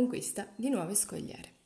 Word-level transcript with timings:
conquista 0.00 0.48
di 0.56 0.70
nuove 0.70 0.94
scogliere. 0.94 1.58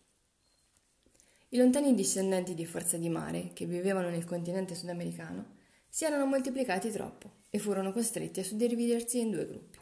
I 1.50 1.56
lontani 1.56 1.94
discendenti 1.94 2.54
di 2.54 2.66
Forza 2.66 2.96
di 2.96 3.08
Mare, 3.08 3.50
che 3.52 3.64
vivevano 3.64 4.10
nel 4.10 4.24
continente 4.24 4.74
sudamericano, 4.74 5.52
si 5.88 6.04
erano 6.04 6.26
moltiplicati 6.26 6.90
troppo 6.90 7.30
e 7.48 7.60
furono 7.60 7.92
costretti 7.92 8.40
a 8.40 8.44
suddividersi 8.44 9.20
in 9.20 9.30
due 9.30 9.46
gruppi. 9.46 9.78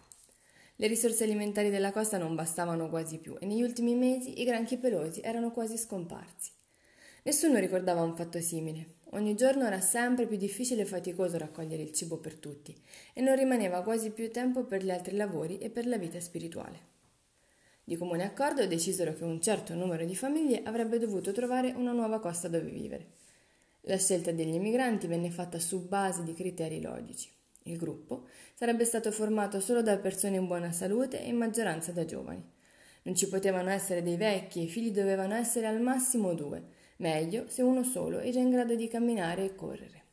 Le 0.77 0.87
risorse 0.87 1.25
alimentari 1.25 1.71
della 1.71 1.93
costa 1.93 2.19
non 2.19 2.35
bastavano 2.35 2.91
quasi 2.91 3.17
più 3.17 3.39
e 3.41 3.47
negli 3.47 3.63
ultimi 3.63 3.95
mesi 3.95 4.39
i 4.39 4.45
granchi 4.45 4.77
pelosi 4.77 5.23
erano 5.23 5.51
quasi 5.51 5.79
scomparsi. 5.79 6.51
Nessuno 7.23 7.59
ricordava 7.59 8.03
un 8.03 8.15
fatto 8.15 8.39
simile. 8.39 8.97
Ogni 9.13 9.35
giorno 9.35 9.65
era 9.65 9.81
sempre 9.81 10.27
più 10.27 10.37
difficile 10.37 10.83
e 10.83 10.87
faticoso 10.87 11.39
raccogliere 11.39 11.83
il 11.83 11.93
cibo 11.93 12.19
per 12.19 12.35
tutti 12.35 12.79
e 13.15 13.23
non 13.23 13.35
rimaneva 13.35 13.83
quasi 13.83 14.11
più 14.11 14.31
tempo 14.31 14.65
per 14.65 14.85
gli 14.85 14.91
altri 14.91 15.17
lavori 15.17 15.57
e 15.57 15.71
per 15.71 15.87
la 15.87 15.97
vita 15.97 16.21
spirituale. 16.21 16.92
Di 17.85 17.97
comune 17.97 18.25
accordo 18.25 18.65
decisero 18.67 19.13
che 19.15 19.25
un 19.25 19.41
certo 19.41 19.75
numero 19.75 20.05
di 20.05 20.15
famiglie 20.15 20.63
avrebbe 20.63 20.99
dovuto 20.99 21.33
trovare 21.33 21.73
una 21.73 21.91
nuova 21.91 22.21
costa 22.21 22.47
dove 22.47 22.71
vivere. 22.71 23.07
La 23.83 23.99
scelta 23.99 24.31
degli 24.31 24.55
immigranti 24.55 25.09
venne 25.09 25.31
fatta 25.31 25.59
su 25.59 25.89
base 25.89 26.23
di 26.23 26.33
criteri 26.33 26.81
logici. 26.81 27.29
Il 27.65 27.77
gruppo 27.77 28.27
sarebbe 28.55 28.85
stato 28.85 29.11
formato 29.11 29.59
solo 29.59 29.83
da 29.83 29.99
persone 29.99 30.37
in 30.37 30.47
buona 30.47 30.71
salute 30.71 31.21
e 31.21 31.29
in 31.29 31.37
maggioranza 31.37 31.91
da 31.91 32.05
giovani. 32.05 32.45
Non 33.03 33.17
ci 33.17 33.29
potevano 33.29 33.71
essere 33.71 34.03
dei 34.05 34.17
vecchi 34.17 34.61
e 34.61 34.63
i 34.65 34.69
figli 34.69 34.93
dovevano 34.93 35.35
essere 35.35 35.67
al 35.67 35.81
massimo 35.81 36.35
due, 36.35 36.63
meglio 36.99 37.49
se 37.49 37.63
uno 37.63 37.83
solo 37.83 38.21
è 38.21 38.31
già 38.31 38.39
in 38.39 38.51
grado 38.51 38.77
di 38.77 38.87
camminare 38.87 39.45
e 39.45 39.55
correre. 39.57 40.05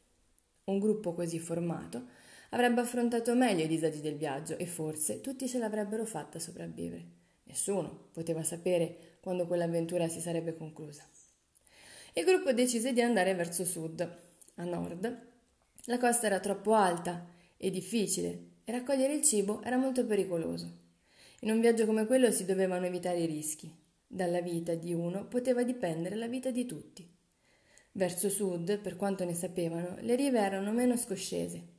Un 0.66 0.80
gruppo 0.80 1.14
così 1.14 1.38
formato 1.38 2.08
avrebbe 2.50 2.82
affrontato 2.82 3.36
meglio 3.36 3.64
i 3.64 3.68
disagi 3.68 4.02
del 4.02 4.16
viaggio 4.16 4.58
e 4.58 4.66
forse 4.66 5.22
tutti 5.22 5.48
ce 5.48 5.60
l'avrebbero 5.60 6.06
fatta 6.06 6.40
sopravvivere. 6.40 7.19
Nessuno 7.50 8.10
poteva 8.12 8.44
sapere 8.44 9.18
quando 9.22 9.48
quell'avventura 9.48 10.08
si 10.08 10.22
sarebbe 10.22 10.56
conclusa. 10.56 11.04
Il 12.14 12.24
gruppo 12.24 12.54
decise 12.54 12.94
di 12.94 13.02
andare 13.02 13.34
verso 13.34 13.66
sud. 13.66 14.18
A 14.56 14.64
nord 14.64 15.28
la 15.86 15.98
costa 15.98 16.28
era 16.28 16.40
troppo 16.40 16.74
alta 16.74 17.26
e 17.58 17.72
difficile 17.72 18.44
e 18.64 18.72
raccogliere 18.72 19.14
il 19.14 19.24
cibo 19.24 19.64
era 19.64 19.78
molto 19.78 20.06
pericoloso. 20.06 20.72
In 21.42 21.52
un 21.52 21.60
viaggio 21.60 21.88
come 21.88 22.06
quello 22.06 22.32
si 22.32 22.46
dovevano 22.46 22.86
evitare 22.86 23.20
i 23.20 23.26
rischi. 23.26 23.76
Dalla 24.06 24.42
vita 24.42 24.76
di 24.76 24.94
uno 24.94 25.26
poteva 25.26 25.64
dipendere 25.64 26.16
la 26.16 26.28
vita 26.28 26.52
di 26.52 26.66
tutti. 26.68 27.10
Verso 27.94 28.30
sud, 28.30 28.78
per 28.80 28.96
quanto 28.96 29.26
ne 29.26 29.34
sapevano, 29.34 29.96
le 30.02 30.16
rive 30.16 30.40
erano 30.40 30.72
meno 30.72 30.96
scoscese. 30.96 31.78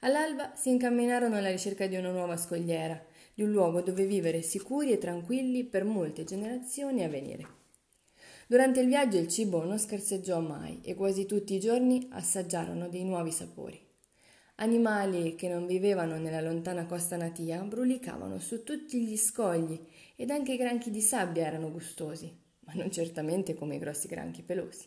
All'alba 0.00 0.54
si 0.54 0.68
incamminarono 0.68 1.36
alla 1.36 1.50
ricerca 1.50 1.86
di 1.86 1.96
una 1.96 2.10
nuova 2.10 2.36
scogliera, 2.36 3.02
di 3.34 3.42
un 3.42 3.50
luogo 3.50 3.80
dove 3.80 4.04
vivere 4.04 4.42
sicuri 4.42 4.92
e 4.92 4.98
tranquilli 4.98 5.64
per 5.64 5.84
molte 5.84 6.24
generazioni 6.24 7.02
a 7.02 7.08
venire. 7.08 7.60
Durante 8.46 8.80
il 8.80 8.88
viaggio 8.88 9.18
il 9.18 9.28
cibo 9.28 9.64
non 9.64 9.78
scarseggiò 9.78 10.40
mai 10.40 10.80
e 10.82 10.94
quasi 10.94 11.24
tutti 11.24 11.54
i 11.54 11.60
giorni 11.60 12.08
assaggiarono 12.10 12.88
dei 12.88 13.04
nuovi 13.04 13.30
sapori. 13.30 13.80
Animali 14.56 15.34
che 15.34 15.48
non 15.48 15.66
vivevano 15.66 16.18
nella 16.18 16.42
lontana 16.42 16.84
costa 16.84 17.16
natia 17.16 17.62
brulicavano 17.62 18.38
su 18.38 18.62
tutti 18.62 19.00
gli 19.00 19.16
scogli 19.16 19.80
ed 20.14 20.30
anche 20.30 20.52
i 20.52 20.58
granchi 20.58 20.90
di 20.90 21.00
sabbia 21.00 21.46
erano 21.46 21.70
gustosi, 21.70 22.30
ma 22.60 22.74
non 22.74 22.90
certamente 22.90 23.54
come 23.54 23.76
i 23.76 23.78
grossi 23.78 24.06
granchi 24.06 24.42
pelosi. 24.42 24.86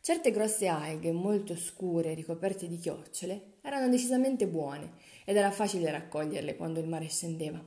Certe 0.00 0.30
grosse 0.30 0.66
alghe, 0.66 1.12
molto 1.12 1.56
scure, 1.56 2.14
ricoperte 2.14 2.66
di 2.68 2.78
chiocciole, 2.78 3.58
erano 3.60 3.88
decisamente 3.90 4.46
buone 4.46 4.92
ed 5.30 5.36
era 5.36 5.52
facile 5.52 5.92
raccoglierle 5.92 6.56
quando 6.56 6.80
il 6.80 6.88
mare 6.88 7.06
scendeva. 7.08 7.64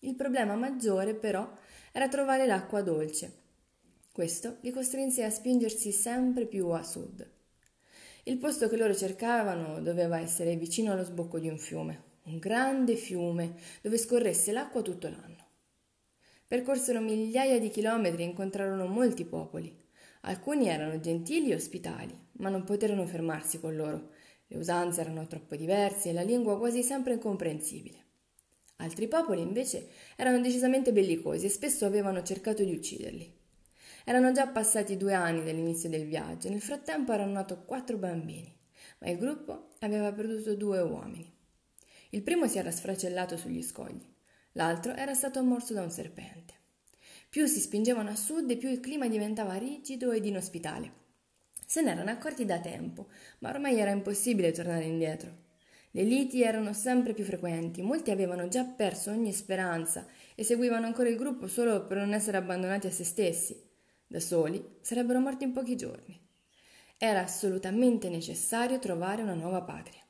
Il 0.00 0.14
problema 0.14 0.56
maggiore, 0.56 1.14
però, 1.14 1.50
era 1.90 2.06
trovare 2.06 2.44
l'acqua 2.44 2.82
dolce. 2.82 3.32
Questo 4.12 4.58
li 4.60 4.70
costrinse 4.70 5.24
a 5.24 5.30
spingersi 5.30 5.90
sempre 5.90 6.44
più 6.44 6.68
a 6.68 6.82
sud. 6.82 7.26
Il 8.24 8.36
posto 8.36 8.68
che 8.68 8.76
loro 8.76 8.94
cercavano 8.94 9.80
doveva 9.80 10.20
essere 10.20 10.54
vicino 10.56 10.92
allo 10.92 11.02
sbocco 11.02 11.38
di 11.38 11.48
un 11.48 11.56
fiume, 11.56 12.02
un 12.24 12.36
grande 12.36 12.94
fiume 12.94 13.54
dove 13.80 13.96
scorresse 13.96 14.52
l'acqua 14.52 14.82
tutto 14.82 15.08
l'anno. 15.08 15.46
Percorsero 16.46 17.00
migliaia 17.00 17.58
di 17.58 17.70
chilometri 17.70 18.22
e 18.22 18.26
incontrarono 18.26 18.84
molti 18.84 19.24
popoli. 19.24 19.74
Alcuni 20.22 20.68
erano 20.68 21.00
gentili 21.00 21.52
e 21.52 21.54
ospitali, 21.54 22.14
ma 22.32 22.50
non 22.50 22.64
poterono 22.64 23.06
fermarsi 23.06 23.60
con 23.60 23.74
loro. 23.74 24.10
Le 24.48 24.56
usanze 24.56 25.00
erano 25.00 25.26
troppo 25.26 25.56
diverse 25.56 26.08
e 26.08 26.12
la 26.12 26.22
lingua 26.22 26.58
quasi 26.58 26.82
sempre 26.82 27.14
incomprensibile. 27.14 28.06
Altri 28.76 29.08
popoli 29.08 29.40
invece 29.40 29.88
erano 30.16 30.40
decisamente 30.40 30.92
bellicosi 30.92 31.46
e 31.46 31.50
spesso 31.50 31.84
avevano 31.84 32.22
cercato 32.22 32.64
di 32.64 32.72
ucciderli. 32.72 33.36
Erano 34.04 34.32
già 34.32 34.46
passati 34.46 34.96
due 34.96 35.12
anni 35.12 35.44
dall'inizio 35.44 35.88
del 35.88 36.06
viaggio 36.06 36.46
e 36.46 36.50
nel 36.50 36.62
frattempo 36.62 37.12
erano 37.12 37.32
nati 37.32 37.54
quattro 37.66 37.98
bambini, 37.98 38.56
ma 39.00 39.08
il 39.08 39.18
gruppo 39.18 39.70
aveva 39.80 40.12
perduto 40.12 40.54
due 40.54 40.80
uomini. 40.80 41.30
Il 42.10 42.22
primo 42.22 42.46
si 42.46 42.56
era 42.56 42.70
sfracellato 42.70 43.36
sugli 43.36 43.62
scogli, 43.62 44.06
l'altro 44.52 44.94
era 44.94 45.12
stato 45.12 45.42
morso 45.42 45.74
da 45.74 45.82
un 45.82 45.90
serpente. 45.90 46.54
Più 47.28 47.46
si 47.46 47.60
spingevano 47.60 48.08
a 48.08 48.16
sud 48.16 48.50
e 48.50 48.56
più 48.56 48.70
il 48.70 48.80
clima 48.80 49.08
diventava 49.08 49.56
rigido 49.56 50.12
ed 50.12 50.24
inospitale. 50.24 50.97
Se 51.70 51.82
ne 51.82 51.90
erano 51.90 52.08
accorti 52.08 52.46
da 52.46 52.60
tempo, 52.60 53.08
ma 53.40 53.50
ormai 53.50 53.78
era 53.78 53.90
impossibile 53.90 54.52
tornare 54.52 54.84
indietro. 54.84 55.48
Le 55.90 56.02
liti 56.02 56.42
erano 56.42 56.72
sempre 56.72 57.12
più 57.12 57.24
frequenti, 57.24 57.82
molti 57.82 58.10
avevano 58.10 58.48
già 58.48 58.64
perso 58.64 59.10
ogni 59.10 59.34
speranza 59.34 60.06
e 60.34 60.44
seguivano 60.44 60.86
ancora 60.86 61.10
il 61.10 61.18
gruppo 61.18 61.46
solo 61.46 61.86
per 61.86 61.98
non 61.98 62.14
essere 62.14 62.38
abbandonati 62.38 62.86
a 62.86 62.90
se 62.90 63.04
stessi. 63.04 63.62
Da 64.06 64.18
soli 64.18 64.78
sarebbero 64.80 65.20
morti 65.20 65.44
in 65.44 65.52
pochi 65.52 65.76
giorni. 65.76 66.18
Era 66.96 67.20
assolutamente 67.20 68.08
necessario 68.08 68.78
trovare 68.78 69.20
una 69.20 69.34
nuova 69.34 69.60
patria. 69.60 70.00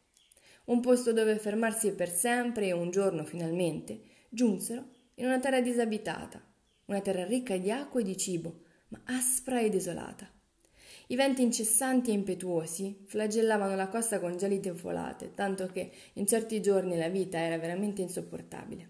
Un 0.67 0.81
posto 0.81 1.13
dove 1.13 1.39
fermarsi 1.39 1.91
per 1.91 2.09
sempre 2.09 2.67
e 2.67 2.73
un 2.73 2.93
giorno 2.93 3.25
finalmente 3.25 4.03
giunsero 4.29 4.85
in 5.17 5.27
una 5.27 5.41
terra 5.41 5.61
disabitata, 5.61 6.41
una 6.85 7.01
terra 7.01 7.25
ricca 7.25 7.57
di 7.57 7.73
acqua 7.73 7.99
e 7.99 8.05
di 8.05 8.17
cibo, 8.17 8.61
ma 8.91 9.03
aspra 9.07 9.59
e 9.59 9.71
desolata. 9.71 10.38
I 11.11 11.17
venti 11.17 11.41
incessanti 11.41 12.11
e 12.11 12.13
impetuosi 12.13 13.05
flagellavano 13.07 13.75
la 13.75 13.89
costa 13.89 14.21
con 14.21 14.37
gelide 14.37 14.75
folate, 14.75 15.33
tanto 15.35 15.67
che 15.67 15.91
in 16.15 16.27
certi 16.27 16.61
giorni 16.61 16.99
la 16.99 17.09
vita 17.09 17.39
era 17.39 17.57
veramente 17.57 18.03
insopportabile. 18.03 18.87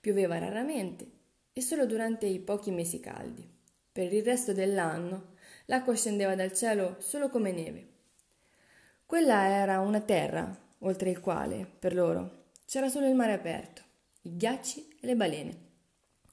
Pioveva 0.00 0.38
raramente 0.38 1.06
e 1.52 1.60
solo 1.60 1.86
durante 1.86 2.26
i 2.26 2.40
pochi 2.40 2.72
mesi 2.72 2.98
caldi. 2.98 3.48
Per 3.92 4.12
il 4.12 4.24
resto 4.24 4.52
dell'anno 4.52 5.34
l'acqua 5.66 5.94
scendeva 5.94 6.34
dal 6.34 6.52
cielo 6.52 6.96
solo 6.98 7.28
come 7.28 7.52
neve. 7.52 7.86
Quella 9.06 9.46
era 9.46 9.78
una 9.78 10.00
terra, 10.00 10.56
oltre 10.80 11.10
il 11.10 11.20
quale, 11.20 11.70
per 11.78 11.94
loro, 11.94 12.46
c'era 12.66 12.88
solo 12.88 13.06
il 13.06 13.14
mare 13.14 13.32
aperto, 13.32 13.82
i 14.22 14.36
ghiacci 14.36 14.96
e 15.00 15.06
le 15.06 15.14
balene. 15.14 15.58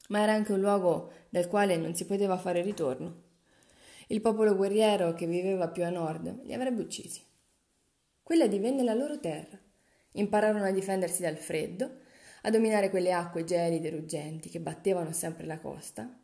Ma 0.08 0.22
era 0.22 0.34
anche 0.34 0.52
un 0.52 0.62
luogo 0.62 1.12
dal 1.30 1.48
quale 1.48 1.78
non 1.78 1.94
si 1.94 2.06
poteva 2.06 2.38
fare 2.38 2.64
ritorno. 2.64 3.25
Il 4.08 4.22
popolo 4.22 4.56
guerriero 4.56 5.14
che 5.14 5.28
viveva 5.28 5.68
più 5.70 5.84
a 5.84 5.90
nord 5.90 6.44
li 6.44 6.54
avrebbe 6.54 6.82
uccisi. 6.82 7.24
Quella 8.22 8.48
divenne 8.48 8.84
la 8.84 8.94
loro 8.94 9.20
terra. 9.20 9.60
Impararono 10.14 10.66
a 10.66 10.72
difendersi 10.72 11.22
dal 11.22 11.38
freddo, 11.38 12.00
a 12.44 12.50
dominare 12.50 12.90
quelle 12.90 13.12
acque 13.12 13.44
gelide 13.44 13.88
e 13.88 13.92
ruggenti 13.92 14.50
che 14.50 14.60
battevano 14.60 15.12
sempre 15.12 15.46
la 15.46 15.60
costa 15.60 16.20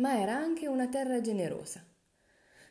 ma 0.00 0.18
era 0.18 0.34
anche 0.34 0.66
una 0.66 0.88
terra 0.88 1.20
generosa. 1.20 1.84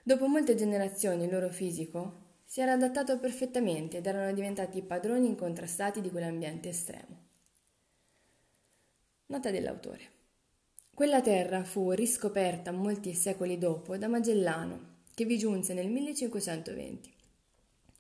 Dopo 0.04 0.28
molte 0.28 0.56
generazioni 0.56 1.25
il 1.25 1.31
loro 1.31 1.50
fisico 1.50 2.28
si 2.45 2.62
era 2.62 2.74
adattato 2.74 3.19
perfettamente 3.19 3.98
ed 3.98 4.07
erano 4.07 4.33
diventati 4.33 4.81
padroni 4.81 5.28
incontrastati 5.28 6.01
di 6.01 6.10
quell'ambiente 6.10 6.69
estremo. 6.69 7.28
Nota 9.28 9.51
dell'autore. 9.51 10.18
Quella 11.00 11.22
terra 11.22 11.63
fu 11.63 11.92
riscoperta 11.92 12.74
molti 12.74 13.13
secoli 13.13 13.57
dopo 13.57 13.96
da 13.96 14.10
Magellano, 14.10 14.98
che 15.13 15.24
vi 15.24 15.38
giunse 15.38 15.74
nel 15.74 15.88
1520. 15.88 17.13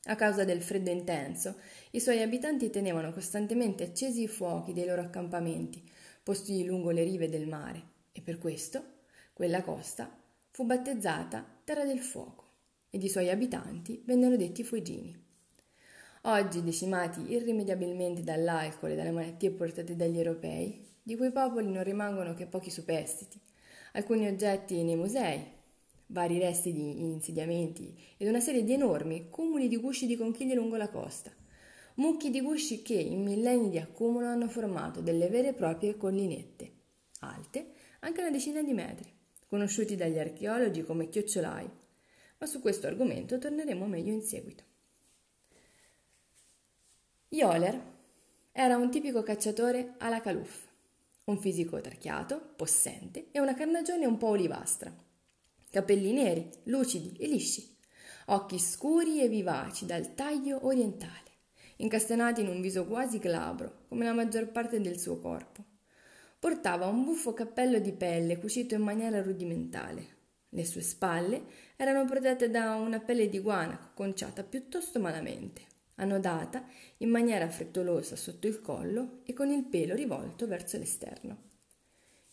A 0.07 0.15
causa 0.17 0.43
del 0.43 0.61
freddo 0.61 0.89
intenso, 0.89 1.55
i 1.91 2.01
suoi 2.01 2.21
abitanti 2.21 2.69
tenevano 2.69 3.13
costantemente 3.13 3.85
accesi 3.85 4.23
i 4.23 4.27
fuochi 4.27 4.73
dei 4.73 4.85
loro 4.85 4.99
accampamenti, 4.99 5.81
posti 6.21 6.65
lungo 6.65 6.91
le 6.91 7.05
rive 7.05 7.29
del 7.29 7.47
mare, 7.47 7.81
e 8.11 8.19
per 8.19 8.37
questo 8.37 8.83
quella 9.31 9.61
costa 9.61 10.13
fu 10.51 10.65
battezzata 10.65 11.61
Terra 11.63 11.85
del 11.85 11.99
Fuoco 11.99 12.47
ed 12.89 13.01
i 13.01 13.07
suoi 13.07 13.29
abitanti 13.29 14.03
vennero 14.03 14.35
detti 14.35 14.65
fuegini. 14.65 15.17
Oggi, 16.23 16.61
decimati 16.65 17.31
irrimediabilmente 17.31 18.23
dall'alcol 18.23 18.91
e 18.91 18.95
dalle 18.97 19.11
malattie 19.11 19.51
portate 19.51 19.95
dagli 19.95 20.17
europei, 20.17 20.87
di 21.09 21.15
quei 21.15 21.31
popoli 21.31 21.71
non 21.71 21.83
rimangono 21.83 22.35
che 22.35 22.45
pochi 22.45 22.69
superstiti, 22.69 23.41
alcuni 23.93 24.27
oggetti 24.27 24.83
nei 24.83 24.95
musei, 24.95 25.43
vari 26.05 26.37
resti 26.37 26.71
di 26.71 27.01
insediamenti 27.01 27.99
ed 28.15 28.27
una 28.27 28.39
serie 28.39 28.63
di 28.63 28.73
enormi 28.73 29.27
cumuli 29.31 29.67
di 29.67 29.77
gusci 29.77 30.05
di 30.05 30.15
conchiglie 30.15 30.53
lungo 30.53 30.75
la 30.75 30.89
costa, 30.89 31.31
mucchi 31.95 32.29
di 32.29 32.41
gusci 32.41 32.83
che 32.83 32.93
in 32.93 33.23
millenni 33.23 33.71
di 33.71 33.79
accumulo 33.79 34.27
hanno 34.27 34.47
formato 34.47 35.01
delle 35.01 35.29
vere 35.29 35.47
e 35.47 35.53
proprie 35.53 35.97
collinette, 35.97 36.71
alte, 37.21 37.71
anche 38.01 38.21
una 38.21 38.29
decina 38.29 38.61
di 38.61 38.73
metri, 38.73 39.11
conosciuti 39.47 39.95
dagli 39.95 40.19
archeologi 40.19 40.83
come 40.83 41.09
chiocciolai, 41.09 41.69
ma 42.37 42.45
su 42.45 42.61
questo 42.61 42.85
argomento 42.85 43.39
torneremo 43.39 43.87
meglio 43.87 44.13
in 44.13 44.21
seguito. 44.21 44.63
Joler 47.29 47.81
era 48.51 48.77
un 48.77 48.91
tipico 48.91 49.23
cacciatore 49.23 49.95
alla 49.97 50.21
caluf, 50.21 50.67
un 51.29 51.37
fisico 51.37 51.79
tracchiato, 51.79 52.53
possente 52.55 53.27
e 53.31 53.39
una 53.39 53.53
carnagione 53.53 54.05
un 54.05 54.17
po' 54.17 54.27
olivastra. 54.27 54.93
Capelli 55.69 56.11
neri, 56.11 56.49
lucidi 56.63 57.15
e 57.17 57.27
lisci, 57.27 57.77
occhi 58.25 58.57
scuri 58.57 59.21
e 59.21 59.27
vivaci 59.27 59.85
dal 59.85 60.15
taglio 60.15 60.65
orientale, 60.65 61.29
incastenati 61.77 62.41
in 62.41 62.47
un 62.47 62.59
viso 62.59 62.85
quasi 62.85 63.19
glabro, 63.19 63.85
come 63.87 64.05
la 64.05 64.13
maggior 64.13 64.49
parte 64.49 64.81
del 64.81 64.99
suo 64.99 65.19
corpo. 65.19 65.63
Portava 66.39 66.87
un 66.87 67.03
buffo 67.03 67.33
cappello 67.33 67.79
di 67.79 67.91
pelle 67.91 68.39
cucito 68.39 68.73
in 68.73 68.81
maniera 68.81 69.21
rudimentale. 69.21 70.17
Le 70.49 70.65
sue 70.65 70.81
spalle 70.81 71.43
erano 71.75 72.05
protette 72.05 72.49
da 72.49 72.75
una 72.75 72.99
pelle 72.99 73.29
di 73.29 73.39
guanaco 73.39 73.89
conciata 73.93 74.43
piuttosto 74.43 74.99
malamente, 74.99 75.61
annodata 75.99 76.63
in 76.97 77.09
maniera 77.09 77.47
frettolosa 77.49 78.15
sotto 78.15 78.47
il 78.47 78.61
collo 78.61 79.19
e 79.23 79.33
con 79.33 79.49
il 79.51 79.63
pelo 79.65 79.95
rivolto 79.95 80.47
verso 80.47 80.77
l'esterno. 80.77 81.47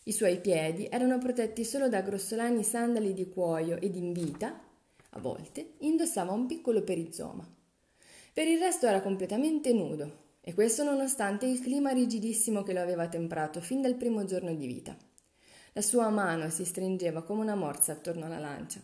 I 0.03 0.11
suoi 0.11 0.39
piedi 0.39 0.87
erano 0.89 1.17
protetti 1.17 1.63
solo 1.63 1.89
da 1.89 2.01
grossolani 2.01 2.63
sandali 2.63 3.13
di 3.13 3.29
cuoio 3.29 3.77
ed 3.79 3.95
in 3.95 4.13
vita, 4.13 4.59
a 5.09 5.19
volte, 5.19 5.73
indossava 5.79 6.31
un 6.31 6.45
piccolo 6.45 6.81
perizoma. 6.83 7.45
Per 8.33 8.47
il 8.47 8.57
resto 8.57 8.87
era 8.87 9.01
completamente 9.01 9.73
nudo, 9.73 10.25
e 10.41 10.53
questo 10.53 10.83
nonostante 10.83 11.45
il 11.45 11.59
clima 11.59 11.91
rigidissimo 11.91 12.63
che 12.63 12.71
lo 12.71 12.79
aveva 12.79 13.09
temprato 13.09 13.59
fin 13.59 13.81
dal 13.81 13.95
primo 13.95 14.23
giorno 14.23 14.53
di 14.53 14.65
vita. 14.65 14.95
La 15.73 15.81
sua 15.81 16.09
mano 16.09 16.49
si 16.49 16.63
stringeva 16.63 17.23
come 17.23 17.41
una 17.41 17.55
morsa 17.55 17.91
attorno 17.91 18.25
alla 18.25 18.39
lancia, 18.39 18.79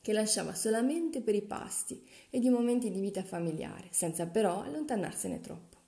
che 0.00 0.12
lasciava 0.12 0.54
solamente 0.54 1.20
per 1.20 1.34
i 1.34 1.42
pasti 1.42 2.06
ed 2.30 2.44
i 2.44 2.50
momenti 2.50 2.90
di 2.90 3.00
vita 3.00 3.22
familiare, 3.22 3.88
senza 3.90 4.26
però 4.26 4.62
allontanarsene 4.62 5.40
troppo. 5.40 5.78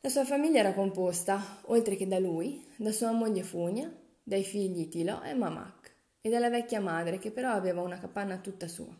La 0.00 0.08
sua 0.08 0.24
famiglia 0.24 0.60
era 0.60 0.72
composta, 0.72 1.60
oltre 1.66 1.94
che 1.94 2.08
da 2.08 2.18
lui, 2.18 2.64
da 2.76 2.90
sua 2.90 3.12
moglie 3.12 3.42
Funia, 3.42 3.94
dai 4.22 4.42
figli 4.42 4.88
Tilo 4.88 5.22
e 5.22 5.34
Mamak, 5.34 5.94
e 6.20 6.30
dalla 6.30 6.48
vecchia 6.48 6.80
madre 6.80 7.18
che 7.18 7.30
però 7.30 7.50
aveva 7.50 7.82
una 7.82 7.98
capanna 7.98 8.38
tutta 8.38 8.66
sua. 8.66 8.96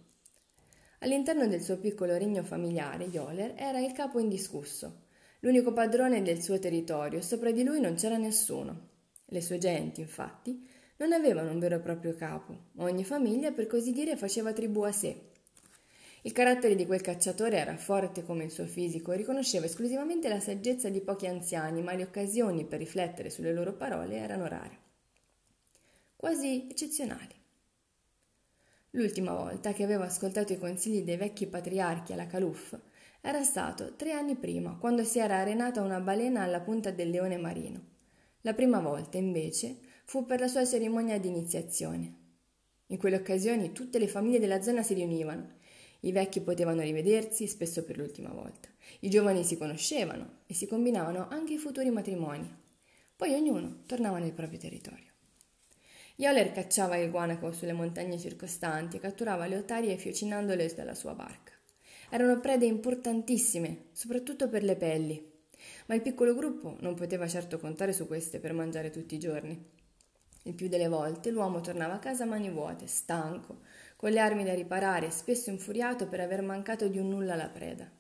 All'interno 0.99 1.47
del 1.47 1.63
suo 1.63 1.79
piccolo 1.79 2.19
regno 2.19 2.43
familiare, 2.43 3.05
Yoler 3.05 3.55
era 3.57 3.81
il 3.81 3.93
capo 3.93 4.19
indiscusso, 4.19 5.05
l'unico 5.41 5.73
padrone 5.73 6.23
del 6.23 6.43
suo 6.43 6.59
territorio, 6.59 7.23
sopra 7.23 7.51
di 7.51 7.65
lui 7.65 7.81
non 7.81 7.95
c'era 7.95 8.19
nessuno. 8.19 8.89
Le 9.25 9.41
sue 9.41 9.59
genti, 9.59 10.01
infatti, 10.03 10.69
non 11.01 11.13
avevano 11.13 11.51
un 11.51 11.59
vero 11.59 11.77
e 11.77 11.81
proprio 11.81 12.15
capo, 12.15 12.67
ma 12.73 12.85
ogni 12.85 13.05
famiglia, 13.05 13.53
per 13.53 13.67
così 13.67 13.91
dire, 13.93 14.17
faceva 14.17 14.53
tribù 14.53 14.83
a 14.83 14.93
sé. 14.93 15.29
Il 16.23 16.33
carattere 16.33 16.75
di 16.75 16.85
quel 16.85 17.01
cacciatore 17.01 17.57
era 17.57 17.75
forte 17.79 18.23
come 18.23 18.45
il 18.45 18.51
suo 18.51 18.67
fisico 18.67 19.13
e 19.13 19.17
riconosceva 19.17 19.65
esclusivamente 19.65 20.29
la 20.29 20.41
saggezza 20.41 20.91
di 20.91 21.01
pochi 21.01 21.27
anziani, 21.27 21.81
ma 21.81 21.95
le 21.95 22.03
occasioni 22.03 22.67
per 22.67 22.81
riflettere 22.81 23.31
sulle 23.31 23.55
loro 23.55 23.73
parole 23.73 24.17
erano 24.17 24.47
rare, 24.47 24.79
quasi 26.17 26.67
eccezionali. 26.71 27.35
L'ultima 28.91 29.33
volta 29.33 29.73
che 29.73 29.85
avevo 29.85 30.03
ascoltato 30.03 30.53
i 30.53 30.59
consigli 30.59 31.03
dei 31.03 31.17
vecchi 31.17 31.47
patriarchi 31.47 32.13
alla 32.13 32.27
Caluf 32.27 32.79
era 33.23 33.43
stato 33.43 33.95
tre 33.95 34.13
anni 34.13 34.37
prima, 34.37 34.77
quando 34.77 35.03
si 35.05 35.19
era 35.19 35.39
arenata 35.39 35.81
una 35.81 36.01
balena 36.01 36.43
alla 36.43 36.61
punta 36.61 36.91
del 36.91 37.09
leone 37.09 37.39
marino. 37.39 37.81
La 38.43 38.53
prima 38.53 38.81
volta, 38.81 39.17
invece, 39.17 39.89
fu 40.11 40.27
per 40.27 40.41
la 40.41 40.49
sua 40.49 40.67
cerimonia 40.67 41.21
di 41.21 41.29
iniziazione. 41.29 42.15
In 42.89 42.99
quelle 42.99 43.15
occasioni 43.15 43.71
tutte 43.71 44.01
le 44.01 44.09
famiglie 44.09 44.41
della 44.41 44.61
zona 44.61 44.83
si 44.83 44.93
riunivano. 44.93 45.59
I 46.01 46.11
vecchi 46.11 46.41
potevano 46.41 46.81
rivedersi, 46.81 47.47
spesso 47.47 47.85
per 47.85 47.97
l'ultima 47.97 48.31
volta. 48.31 48.69
I 49.03 49.09
giovani 49.09 49.45
si 49.45 49.57
conoscevano 49.57 50.39
e 50.47 50.55
si 50.55 50.67
combinavano 50.67 51.29
anche 51.29 51.53
i 51.53 51.59
futuri 51.59 51.91
matrimoni. 51.91 52.53
Poi 53.15 53.35
ognuno 53.35 53.83
tornava 53.87 54.19
nel 54.19 54.33
proprio 54.33 54.59
territorio. 54.59 55.13
Yoler 56.17 56.51
cacciava 56.51 56.97
il 56.97 57.09
guanaco 57.09 57.53
sulle 57.53 57.73
montagne 57.73 58.19
circostanti 58.19 58.97
e 58.97 58.99
catturava 58.99 59.47
le 59.47 59.59
otarie 59.59 59.97
fiocinandole 59.97 60.75
dalla 60.75 60.97
sua 60.97 61.15
barca. 61.15 61.53
Erano 62.11 62.41
prede 62.41 62.67
importantissime, 62.67 63.91
soprattutto 63.93 64.49
per 64.49 64.65
le 64.65 64.75
pelli, 64.75 65.25
ma 65.87 65.95
il 65.95 66.03
piccolo 66.03 66.35
gruppo 66.35 66.79
non 66.81 66.95
poteva 66.95 67.29
certo 67.29 67.61
contare 67.61 67.93
su 67.93 68.09
queste 68.09 68.41
per 68.41 68.53
mangiare 68.53 68.91
tutti 68.91 69.15
i 69.15 69.21
giorni. 69.21 69.79
Il 70.45 70.55
più 70.55 70.69
delle 70.69 70.89
volte 70.89 71.31
l'uomo 71.31 71.61
tornava 71.61 71.95
a 71.95 71.99
casa 71.99 72.25
mani 72.25 72.51
vuote, 72.51 72.87
stanco, 72.87 73.61
con 73.97 74.11
le 74.11 74.21
armi 74.21 74.43
da 74.43 74.55
riparare 74.55 75.07
e 75.07 75.11
spesso 75.11 75.51
infuriato 75.51 76.09
per 76.09 76.21
aver 76.21 76.41
mancato 76.41 76.89
di 76.89 76.99
un 76.99 77.09
nulla 77.11 77.35
alla 77.35 77.49
preda. 77.49 77.91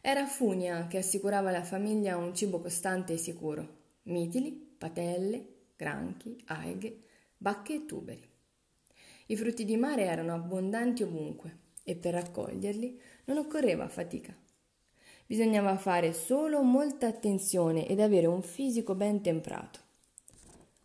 Era 0.00 0.26
Funia 0.26 0.88
che 0.88 0.98
assicurava 0.98 1.50
alla 1.50 1.62
famiglia 1.62 2.16
un 2.16 2.34
cibo 2.34 2.60
costante 2.60 3.12
e 3.12 3.16
sicuro: 3.16 3.76
mitili, 4.04 4.50
patelle, 4.50 5.46
granchi, 5.76 6.42
alghe, 6.46 7.02
bacche 7.36 7.74
e 7.74 7.86
tuberi. 7.86 8.28
I 9.26 9.36
frutti 9.36 9.64
di 9.64 9.76
mare 9.76 10.02
erano 10.02 10.34
abbondanti 10.34 11.04
ovunque 11.04 11.58
e 11.84 11.94
per 11.94 12.14
raccoglierli 12.14 13.00
non 13.26 13.38
occorreva 13.38 13.88
fatica. 13.88 14.34
Bisognava 15.24 15.76
fare 15.78 16.12
solo 16.12 16.62
molta 16.62 17.06
attenzione 17.06 17.86
ed 17.86 18.00
avere 18.00 18.26
un 18.26 18.42
fisico 18.42 18.96
ben 18.96 19.22
temprato. 19.22 19.81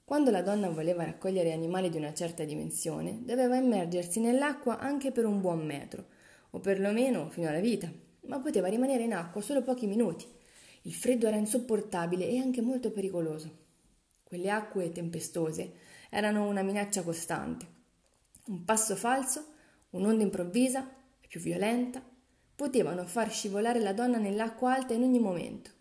Quando 0.07 0.31
la 0.31 0.41
donna 0.41 0.69
voleva 0.69 1.03
raccogliere 1.03 1.51
animali 1.51 1.89
di 1.89 1.97
una 1.97 2.13
certa 2.13 2.45
dimensione, 2.45 3.25
doveva 3.25 3.57
immergersi 3.57 4.21
nell'acqua 4.21 4.79
anche 4.79 5.11
per 5.11 5.25
un 5.25 5.41
buon 5.41 5.65
metro, 5.65 6.05
o 6.51 6.61
perlomeno 6.61 7.29
fino 7.29 7.49
alla 7.49 7.59
vita, 7.59 7.91
ma 8.27 8.39
poteva 8.39 8.69
rimanere 8.69 9.03
in 9.03 9.13
acqua 9.13 9.41
solo 9.41 9.63
pochi 9.63 9.85
minuti. 9.85 10.25
Il 10.83 10.93
freddo 10.93 11.27
era 11.27 11.35
insopportabile 11.35 12.25
e 12.25 12.37
anche 12.37 12.61
molto 12.61 12.89
pericoloso. 12.89 13.51
Quelle 14.23 14.49
acque 14.49 14.93
tempestose 14.93 15.73
erano 16.09 16.47
una 16.47 16.61
minaccia 16.61 17.03
costante. 17.03 17.67
Un 18.45 18.63
passo 18.63 18.95
falso, 18.95 19.45
un'onda 19.89 20.23
improvvisa, 20.23 20.89
più 21.27 21.41
violenta, 21.41 22.01
potevano 22.55 23.05
far 23.05 23.29
scivolare 23.29 23.81
la 23.81 23.91
donna 23.91 24.19
nell'acqua 24.19 24.73
alta 24.73 24.93
in 24.93 25.03
ogni 25.03 25.19
momento. 25.19 25.71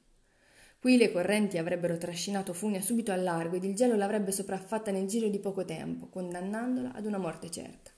Qui 0.78 0.96
le 0.96 1.10
correnti 1.10 1.58
avrebbero 1.58 1.96
trascinato 1.98 2.52
Funia 2.52 2.80
subito 2.80 3.10
al 3.10 3.22
largo 3.22 3.56
ed 3.56 3.64
il 3.64 3.74
gelo 3.74 3.96
l'avrebbe 3.96 4.30
sopraffatta 4.30 4.90
nel 4.90 5.06
giro 5.06 5.28
di 5.28 5.38
poco 5.38 5.64
tempo, 5.64 6.06
condannandola 6.06 6.92
ad 6.92 7.06
una 7.06 7.18
morte 7.18 7.50
certa. 7.50 7.90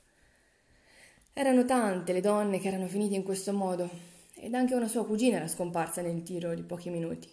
Erano 1.33 1.65
tante 1.65 2.13
le 2.13 2.21
donne 2.21 2.59
che 2.59 2.69
erano 2.69 2.87
finite 2.87 3.15
in 3.15 3.23
questo 3.23 3.53
modo, 3.53 3.89
ed 4.35 4.55
anche 4.55 4.75
una 4.75 4.89
sua 4.89 5.05
cugina 5.05 5.37
era 5.37 5.49
scomparsa 5.49 6.01
nel 6.01 6.23
tiro 6.23 6.55
di 6.55 6.63
pochi 6.63 6.91
minuti. 6.91 7.29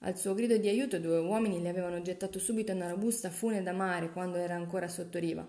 Al 0.00 0.18
suo 0.18 0.34
grido 0.34 0.56
di 0.56 0.68
aiuto 0.68 0.98
due 0.98 1.18
uomini 1.18 1.60
le 1.60 1.68
avevano 1.68 2.02
gettato 2.02 2.38
subito 2.38 2.72
una 2.72 2.90
robusta 2.90 3.30
fune 3.30 3.62
da 3.62 3.72
mare 3.72 4.10
quando 4.10 4.36
era 4.36 4.54
ancora 4.54 4.88
sotto 4.88 5.18
riva. 5.18 5.46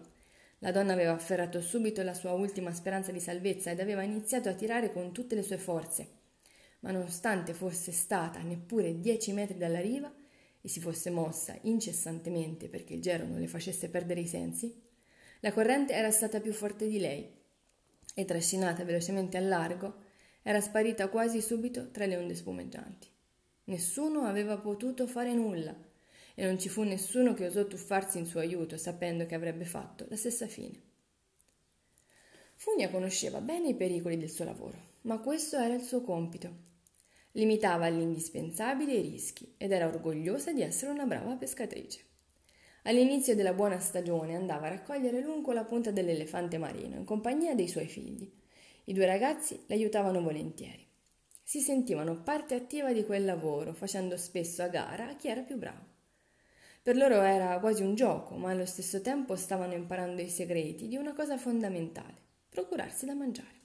La 0.60 0.72
donna 0.72 0.94
aveva 0.94 1.12
afferrato 1.12 1.62
subito 1.62 2.02
la 2.04 2.14
sua 2.14 2.32
ultima 2.32 2.74
speranza 2.74 3.12
di 3.12 3.20
salvezza 3.20 3.72
ed 3.72 3.80
aveva 3.80 4.02
iniziato 4.02 4.50
a 4.50 4.54
tirare 4.54 4.92
con 4.92 5.12
tutte 5.12 5.36
le 5.36 5.44
sue 5.44 5.58
forze. 5.58 6.17
Ma 6.80 6.92
nonostante 6.92 7.54
fosse 7.54 7.92
stata 7.92 8.42
neppure 8.42 9.00
dieci 9.00 9.34
metri 9.34 9.58
dalla 9.58 9.80
riva 9.80 10.14
e 10.62 10.68
si 10.68 10.80
fosse 10.80 11.10
mossa 11.10 11.58
incessantemente 11.62 12.70
perché 12.70 12.94
il 12.94 13.02
gelo 13.02 13.26
non 13.26 13.40
le 13.40 13.48
facesse 13.48 13.90
perdere 13.90 14.22
i 14.22 14.28
sensi, 14.28 14.86
la 15.42 15.54
corrente 15.54 15.94
era 15.94 16.12
stata 16.12 16.40
più 16.40 16.54
forte 16.54 16.88
di 16.88 17.00
lei 17.00 17.30
e 18.14 18.26
trascinata 18.26 18.84
velocemente 18.84 19.38
al 19.38 19.48
largo 19.48 20.06
era 20.42 20.62
sparita 20.62 21.10
quasi 21.10 21.42
subito 21.42 21.92
tra 21.92 22.06
le 22.06 22.18
onde 22.18 22.34
spumeggianti. 22.34 23.08
Nessuno 23.66 24.22
aveva 24.22 24.58
potuto 24.58 25.06
fare 25.08 25.34
nulla 25.34 25.76
e 26.34 26.46
non 26.46 26.58
ci 26.58 26.70
fu 26.70 26.84
nessuno 26.84 27.34
che 27.34 27.48
osò 27.48 27.66
tuffarsi 27.66 28.18
in 28.18 28.26
suo 28.26 28.40
aiuto, 28.40 28.78
sapendo 28.78 29.26
che 29.26 29.36
avrebbe 29.36 29.66
fatto 29.66 30.06
la 30.08 30.16
stessa 30.16 30.48
fine. 30.48 30.82
Funia 32.56 32.90
conosceva 32.90 33.42
bene 33.42 33.70
i 33.70 33.76
pericoli 33.76 34.18
del 34.18 34.30
suo 34.30 34.46
lavoro, 34.46 34.78
ma 35.02 35.20
questo 35.20 35.58
era 35.58 35.74
il 35.74 35.82
suo 35.82 36.02
compito. 36.02 36.67
Limitava 37.38 37.86
all'indispensabile 37.86 38.94
i 38.94 39.02
rischi 39.02 39.54
ed 39.58 39.72
era 39.72 39.86
orgogliosa 39.86 40.52
di 40.54 40.64
essere 40.64 40.90
una 40.92 41.06
brava 41.06 41.36
pescatrice. 41.36 42.00
All'inizio 42.86 43.36
della 43.36 43.54
buona 43.54 43.78
stagione 43.80 44.36
andava 44.36 44.66
a 44.66 44.70
raccogliere 44.70 45.22
lungo 45.22 45.52
la 45.52 45.64
punta 45.64 45.92
dell'elefante 45.92 46.58
marino 46.58 46.96
in 46.96 47.04
compagnia 47.04 47.54
dei 47.54 47.68
suoi 47.68 47.86
figli. 47.86 48.28
I 48.86 48.94
due 48.94 49.06
ragazzi 49.06 49.66
l'aiutavano 49.68 50.20
volentieri. 50.20 50.84
Si 51.44 51.60
sentivano 51.60 52.24
parte 52.24 52.56
attiva 52.56 52.92
di 52.92 53.06
quel 53.06 53.24
lavoro, 53.24 53.72
facendo 53.74 54.18
spesso 54.18 54.64
a 54.64 54.68
gara 54.68 55.10
a 55.10 55.16
chi 55.16 55.28
era 55.28 55.42
più 55.42 55.58
bravo. 55.58 55.86
Per 56.82 56.96
loro 56.98 57.22
era 57.22 57.60
quasi 57.60 57.84
un 57.84 57.94
gioco, 57.94 58.34
ma 58.36 58.50
allo 58.50 58.66
stesso 58.66 59.00
tempo 59.02 59.36
stavano 59.36 59.74
imparando 59.74 60.24
i 60.24 60.30
segreti 60.30 60.88
di 60.88 60.96
una 60.96 61.14
cosa 61.14 61.38
fondamentale, 61.38 62.16
procurarsi 62.50 63.06
da 63.06 63.14
mangiare. 63.14 63.57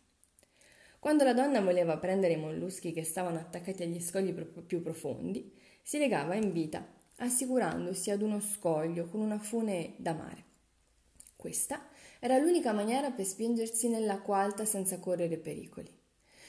Quando 1.03 1.25
la 1.25 1.35
donna 1.35 1.61
voleva 1.61 1.99
prendere 1.99 2.35
i 2.35 2.37
molluschi 2.37 2.93
che 2.93 3.03
stavano 3.03 3.37
attaccati 3.41 3.83
agli 3.83 4.01
scogli 4.01 4.33
più 4.33 4.83
profondi, 4.83 5.53
si 5.83 5.99
legava 5.99 6.37
in 6.37 6.53
vita 6.53 6.87
assicurandosi 7.17 8.13
ad 8.13 8.23
uno 8.23 8.39
scoglio 8.39 9.09
con 9.09 9.21
una 9.21 9.41
fune 9.41 9.95
da 9.97 10.13
mare. 10.13 10.45
Questa 11.35 11.89
era 12.21 12.39
l'unica 12.39 12.73
maniera 12.73 13.11
per 13.11 13.25
spingersi 13.25 13.89
nell'acqua 13.89 14.39
alta 14.39 14.65
senza 14.65 15.01
correre 15.01 15.39
pericoli. 15.39 15.93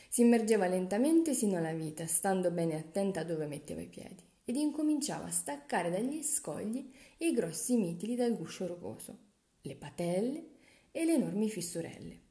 Si 0.08 0.22
immergeva 0.22 0.68
lentamente 0.68 1.34
sino 1.34 1.58
alla 1.58 1.74
vita, 1.74 2.06
stando 2.06 2.52
bene 2.52 2.76
attenta 2.76 3.22
a 3.22 3.26
dove 3.26 3.48
metteva 3.48 3.82
i 3.82 3.88
piedi, 3.88 4.24
ed 4.46 4.56
incominciava 4.56 5.26
a 5.26 5.32
staccare 5.32 5.90
dagli 5.90 6.22
scogli 6.22 6.92
i 7.18 7.34
grossi 7.34 7.76
mitili 7.76 8.16
dal 8.16 8.38
guscio 8.38 8.68
rocoso, 8.68 9.18
le 9.62 9.76
patelle 9.76 10.46
e 10.92 11.06
le 11.06 11.14
enormi 11.14 11.50
fissurelle. 11.50 12.23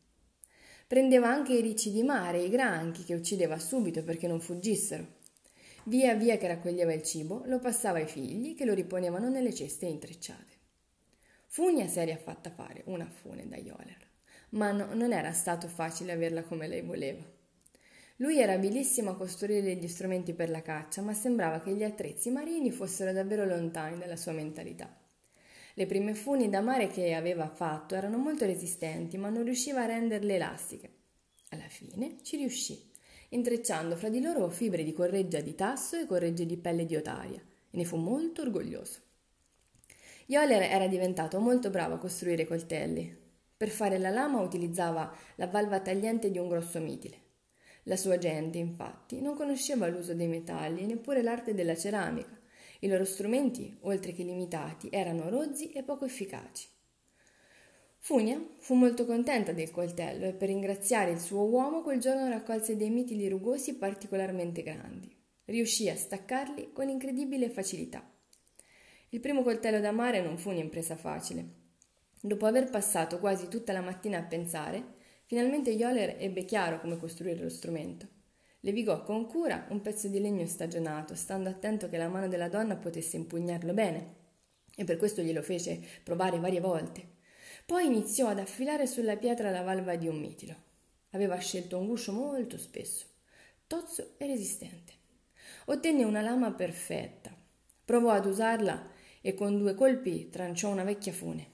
Prendeva 0.92 1.26
anche 1.26 1.54
i 1.54 1.62
ricci 1.62 1.90
di 1.90 2.02
mare 2.02 2.36
e 2.36 2.44
i 2.44 2.50
granchi 2.50 3.02
che 3.04 3.14
uccideva 3.14 3.58
subito 3.58 4.04
perché 4.04 4.26
non 4.26 4.42
fuggissero. 4.42 5.20
Via 5.84 6.14
via 6.14 6.36
che 6.36 6.46
raccoglieva 6.46 6.92
il 6.92 7.02
cibo, 7.02 7.44
lo 7.46 7.60
passava 7.60 7.96
ai 7.96 8.06
figli 8.06 8.54
che 8.54 8.66
lo 8.66 8.74
riponevano 8.74 9.30
nelle 9.30 9.54
ceste 9.54 9.86
intrecciate. 9.86 10.52
Fugna 11.46 11.86
si 11.86 11.98
era 11.98 12.14
fatta 12.18 12.50
fare 12.50 12.82
una 12.88 13.06
fune 13.06 13.48
da 13.48 13.56
Ioler, 13.56 14.06
ma 14.50 14.70
no, 14.72 14.92
non 14.92 15.14
era 15.14 15.32
stato 15.32 15.66
facile 15.66 16.12
averla 16.12 16.42
come 16.42 16.68
lei 16.68 16.82
voleva. 16.82 17.24
Lui 18.16 18.38
era 18.38 18.52
abilissimo 18.52 19.12
a 19.12 19.16
costruire 19.16 19.74
gli 19.76 19.88
strumenti 19.88 20.34
per 20.34 20.50
la 20.50 20.60
caccia, 20.60 21.00
ma 21.00 21.14
sembrava 21.14 21.60
che 21.60 21.72
gli 21.72 21.84
attrezzi 21.84 22.28
marini 22.28 22.70
fossero 22.70 23.14
davvero 23.14 23.46
lontani 23.46 23.96
dalla 23.96 24.16
sua 24.16 24.32
mentalità. 24.32 25.01
Le 25.74 25.86
prime 25.86 26.14
funi 26.14 26.50
da 26.50 26.60
mare 26.60 26.88
che 26.88 27.14
aveva 27.14 27.48
fatto 27.48 27.94
erano 27.94 28.18
molto 28.18 28.44
resistenti, 28.44 29.16
ma 29.16 29.30
non 29.30 29.44
riusciva 29.44 29.82
a 29.82 29.86
renderle 29.86 30.34
elastiche. 30.34 30.90
Alla 31.48 31.68
fine 31.68 32.16
ci 32.22 32.36
riuscì, 32.36 32.90
intrecciando 33.30 33.96
fra 33.96 34.10
di 34.10 34.20
loro 34.20 34.48
fibre 34.50 34.84
di 34.84 34.92
correggia 34.92 35.40
di 35.40 35.54
tasso 35.54 35.98
e 35.98 36.06
corregge 36.06 36.44
di 36.44 36.58
pelle 36.58 36.84
di 36.84 36.94
otaria, 36.94 37.38
e 37.38 37.76
ne 37.76 37.84
fu 37.84 37.96
molto 37.96 38.42
orgoglioso. 38.42 39.00
Joler 40.26 40.62
era 40.62 40.86
diventato 40.86 41.40
molto 41.40 41.70
bravo 41.70 41.94
a 41.94 41.98
costruire 41.98 42.46
coltelli. 42.46 43.20
Per 43.56 43.68
fare 43.70 43.98
la 43.98 44.10
lama 44.10 44.40
utilizzava 44.40 45.14
la 45.36 45.46
valva 45.46 45.80
tagliente 45.80 46.30
di 46.30 46.38
un 46.38 46.48
grosso 46.48 46.80
mitile. 46.80 47.20
La 47.84 47.96
sua 47.96 48.18
gente, 48.18 48.58
infatti, 48.58 49.20
non 49.20 49.34
conosceva 49.34 49.86
l'uso 49.88 50.14
dei 50.14 50.28
metalli 50.28 50.82
e 50.82 50.86
neppure 50.86 51.22
l'arte 51.22 51.54
della 51.54 51.74
ceramica. 51.74 52.40
I 52.84 52.88
loro 52.88 53.04
strumenti, 53.04 53.76
oltre 53.82 54.12
che 54.12 54.24
limitati, 54.24 54.88
erano 54.90 55.28
rozzi 55.28 55.70
e 55.70 55.84
poco 55.84 56.04
efficaci. 56.04 56.66
Funia 57.98 58.44
fu 58.58 58.74
molto 58.74 59.06
contenta 59.06 59.52
del 59.52 59.70
coltello 59.70 60.26
e 60.26 60.32
per 60.32 60.48
ringraziare 60.48 61.12
il 61.12 61.20
suo 61.20 61.44
uomo 61.44 61.82
quel 61.82 62.00
giorno 62.00 62.28
raccolse 62.28 62.76
dei 62.76 62.90
mitili 62.90 63.28
rugosi 63.28 63.76
particolarmente 63.76 64.64
grandi. 64.64 65.16
Riuscì 65.44 65.88
a 65.88 65.94
staccarli 65.94 66.72
con 66.72 66.88
incredibile 66.88 67.50
facilità. 67.50 68.04
Il 69.10 69.20
primo 69.20 69.44
coltello 69.44 69.78
da 69.78 69.92
mare 69.92 70.20
non 70.20 70.36
fu 70.36 70.50
un'impresa 70.50 70.96
facile. 70.96 71.46
Dopo 72.20 72.46
aver 72.46 72.68
passato 72.68 73.20
quasi 73.20 73.46
tutta 73.46 73.72
la 73.72 73.80
mattina 73.80 74.18
a 74.18 74.24
pensare, 74.24 74.94
finalmente 75.26 75.70
Yoler 75.70 76.16
ebbe 76.18 76.44
chiaro 76.44 76.80
come 76.80 76.96
costruire 76.96 77.40
lo 77.40 77.48
strumento. 77.48 78.21
Levigò 78.64 79.02
con 79.02 79.26
cura 79.26 79.66
un 79.70 79.80
pezzo 79.80 80.06
di 80.06 80.20
legno 80.20 80.46
stagionato, 80.46 81.16
stando 81.16 81.48
attento 81.48 81.88
che 81.88 81.96
la 81.96 82.06
mano 82.06 82.28
della 82.28 82.48
donna 82.48 82.76
potesse 82.76 83.16
impugnarlo 83.16 83.72
bene, 83.72 84.14
e 84.76 84.84
per 84.84 84.98
questo 84.98 85.20
glielo 85.20 85.42
fece 85.42 85.80
provare 86.04 86.38
varie 86.38 86.60
volte. 86.60 87.08
Poi 87.66 87.86
iniziò 87.86 88.28
ad 88.28 88.38
affilare 88.38 88.86
sulla 88.86 89.16
pietra 89.16 89.50
la 89.50 89.62
valva 89.62 89.96
di 89.96 90.06
un 90.06 90.16
mitilo. 90.16 90.54
Aveva 91.10 91.38
scelto 91.38 91.76
un 91.76 91.88
guscio 91.88 92.12
molto 92.12 92.56
spesso, 92.56 93.06
tozzo 93.66 94.14
e 94.16 94.26
resistente. 94.28 94.92
Ottenne 95.64 96.04
una 96.04 96.20
lama 96.20 96.52
perfetta. 96.52 97.34
Provò 97.84 98.10
ad 98.10 98.26
usarla 98.26 98.90
e 99.20 99.34
con 99.34 99.58
due 99.58 99.74
colpi 99.74 100.30
tranciò 100.30 100.70
una 100.70 100.84
vecchia 100.84 101.12
fune. 101.12 101.50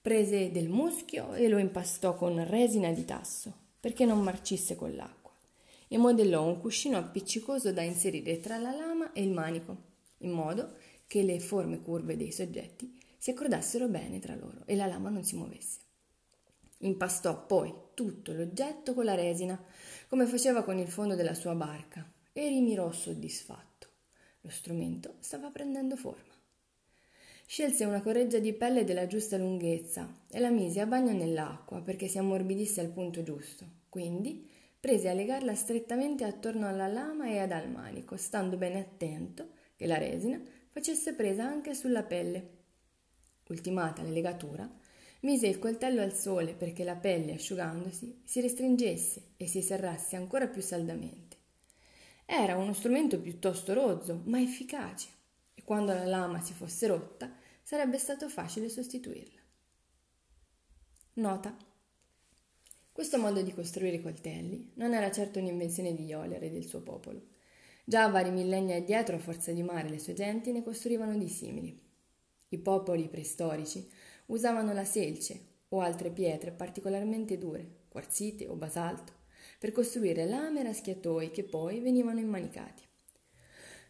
Prese 0.00 0.52
del 0.52 0.68
muschio 0.68 1.34
e 1.34 1.48
lo 1.48 1.58
impastò 1.58 2.14
con 2.14 2.48
resina 2.48 2.92
di 2.92 3.04
tasso 3.04 3.52
perché 3.80 4.04
non 4.04 4.22
marcisse 4.22 4.76
con 4.76 4.94
l'acqua 4.94 5.21
e 5.92 5.98
modellò 5.98 6.46
un 6.46 6.58
cuscino 6.58 6.96
appiccicoso 6.96 7.70
da 7.70 7.82
inserire 7.82 8.40
tra 8.40 8.56
la 8.56 8.70
lama 8.70 9.12
e 9.12 9.22
il 9.22 9.30
manico, 9.30 9.76
in 10.20 10.30
modo 10.30 10.76
che 11.06 11.22
le 11.22 11.38
forme 11.38 11.82
curve 11.82 12.16
dei 12.16 12.32
soggetti 12.32 12.98
si 13.18 13.28
accordassero 13.28 13.88
bene 13.88 14.18
tra 14.18 14.34
loro 14.34 14.62
e 14.64 14.74
la 14.74 14.86
lama 14.86 15.10
non 15.10 15.22
si 15.22 15.36
muovesse. 15.36 15.80
Impastò 16.78 17.44
poi 17.44 17.70
tutto 17.92 18.32
l'oggetto 18.32 18.94
con 18.94 19.04
la 19.04 19.14
resina, 19.14 19.62
come 20.08 20.24
faceva 20.24 20.62
con 20.62 20.78
il 20.78 20.88
fondo 20.88 21.14
della 21.14 21.34
sua 21.34 21.54
barca, 21.54 22.10
e 22.32 22.48
rimirò 22.48 22.90
soddisfatto. 22.90 23.88
Lo 24.40 24.48
strumento 24.48 25.16
stava 25.20 25.50
prendendo 25.50 25.96
forma. 25.96 26.32
Scelse 27.44 27.84
una 27.84 28.00
correggia 28.00 28.38
di 28.38 28.54
pelle 28.54 28.84
della 28.84 29.06
giusta 29.06 29.36
lunghezza 29.36 30.22
e 30.30 30.40
la 30.40 30.48
mise 30.48 30.80
a 30.80 30.86
bagno 30.86 31.12
nell'acqua 31.12 31.82
perché 31.82 32.08
si 32.08 32.16
ammorbidisse 32.16 32.80
al 32.80 32.88
punto 32.88 33.22
giusto. 33.22 33.80
Quindi 33.90 34.48
prese 34.82 35.08
a 35.08 35.12
legarla 35.12 35.54
strettamente 35.54 36.24
attorno 36.24 36.66
alla 36.66 36.88
lama 36.88 37.28
e 37.28 37.38
ad 37.38 37.52
al 37.52 37.70
manico, 37.70 38.16
stando 38.16 38.56
bene 38.56 38.80
attento 38.80 39.50
che 39.76 39.86
la 39.86 39.96
resina 39.96 40.42
facesse 40.72 41.14
presa 41.14 41.44
anche 41.44 41.72
sulla 41.72 42.02
pelle. 42.02 42.50
Ultimata 43.46 44.02
la 44.02 44.08
legatura, 44.08 44.68
mise 45.20 45.46
il 45.46 45.60
coltello 45.60 46.02
al 46.02 46.12
sole 46.12 46.54
perché 46.54 46.82
la 46.82 46.96
pelle, 46.96 47.34
asciugandosi, 47.34 48.22
si 48.24 48.40
restringesse 48.40 49.34
e 49.36 49.46
si 49.46 49.62
serrasse 49.62 50.16
ancora 50.16 50.48
più 50.48 50.62
saldamente. 50.62 51.36
Era 52.26 52.56
uno 52.56 52.72
strumento 52.72 53.20
piuttosto 53.20 53.74
rozzo, 53.74 54.22
ma 54.24 54.40
efficace, 54.40 55.06
e 55.54 55.62
quando 55.62 55.92
la 55.92 56.06
lama 56.06 56.40
si 56.40 56.54
fosse 56.54 56.88
rotta, 56.88 57.32
sarebbe 57.62 57.98
stato 57.98 58.28
facile 58.28 58.68
sostituirla. 58.68 59.38
Nota 61.14 61.56
questo 62.92 63.18
modo 63.18 63.40
di 63.40 63.54
costruire 63.54 63.96
i 63.96 64.02
coltelli 64.02 64.72
non 64.74 64.92
era 64.92 65.10
certo 65.10 65.38
un'invenzione 65.38 65.94
di 65.94 66.04
Ioler 66.04 66.44
e 66.44 66.50
del 66.50 66.66
suo 66.66 66.82
popolo. 66.82 67.22
Già 67.84 68.06
vari 68.08 68.30
millenni 68.30 68.74
addietro, 68.74 69.16
a 69.16 69.18
forza 69.18 69.50
di 69.50 69.62
mare, 69.62 69.88
le 69.88 69.98
sue 69.98 70.12
genti 70.12 70.52
ne 70.52 70.62
costruivano 70.62 71.16
di 71.16 71.28
simili. 71.28 71.80
I 72.50 72.58
popoli 72.58 73.08
preistorici 73.08 73.88
usavano 74.26 74.74
la 74.74 74.84
selce 74.84 75.40
o 75.70 75.80
altre 75.80 76.10
pietre 76.10 76.52
particolarmente 76.52 77.38
dure, 77.38 77.66
quarzite 77.88 78.46
o 78.46 78.56
basalto, 78.56 79.12
per 79.58 79.72
costruire 79.72 80.26
lame 80.26 80.60
e 80.60 80.64
raschiatoi 80.64 81.30
che 81.30 81.44
poi 81.44 81.80
venivano 81.80 82.20
immanicati. 82.20 82.82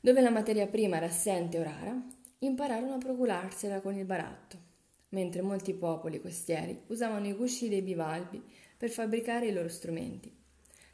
Dove 0.01 0.21
la 0.21 0.31
materia 0.31 0.69
prima 0.69 0.97
era 0.97 1.07
assente 1.07 1.59
o 1.59 1.63
rara, 1.65 2.01
impararono 2.39 2.95
a 2.95 2.99
procurarsela 2.99 3.81
con 3.81 3.97
il 3.97 4.05
baratto, 4.05 4.71
mentre 5.11 5.43
molti 5.43 5.75
popoli 5.75 6.21
costieri 6.21 6.83
usavano 6.87 7.27
i 7.27 7.35
gusci 7.35 7.69
dei 7.69 7.83
bivalvi 7.83 8.43
per 8.83 8.91
fabbricare 8.91 9.47
i 9.47 9.53
loro 9.53 9.69
strumenti. 9.69 10.29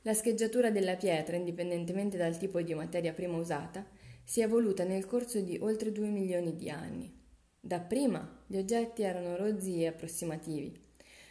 La 0.02 0.12
scheggiatura 0.12 0.70
della 0.70 0.96
pietra, 0.96 1.36
indipendentemente 1.36 2.18
dal 2.18 2.36
tipo 2.36 2.60
di 2.60 2.74
materia 2.74 3.14
prima 3.14 3.38
usata, 3.38 3.82
si 4.22 4.40
è 4.40 4.44
evoluta 4.44 4.84
nel 4.84 5.06
corso 5.06 5.40
di 5.40 5.56
oltre 5.58 5.90
due 5.90 6.08
milioni 6.08 6.54
di 6.54 6.68
anni. 6.68 7.10
Dapprima 7.58 8.44
gli 8.46 8.58
oggetti 8.58 9.00
erano 9.00 9.36
rozzi 9.36 9.80
e 9.80 9.86
approssimativi. 9.86 10.78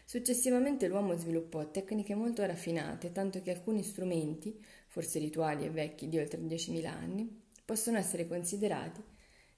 Successivamente 0.04 0.88
l'uomo 0.88 1.16
sviluppò 1.16 1.70
tecniche 1.70 2.16
molto 2.16 2.44
raffinate, 2.44 3.12
tanto 3.12 3.40
che 3.44 3.52
alcuni 3.52 3.84
strumenti, 3.84 4.60
forse 4.88 5.20
rituali 5.20 5.64
e 5.64 5.70
vecchi 5.70 6.10
di 6.10 6.18
oltre 6.18 6.42
10.000 6.42 6.86
anni, 6.88 7.40
possono 7.66 8.00
essere 8.00 8.28
considerati 8.28 9.04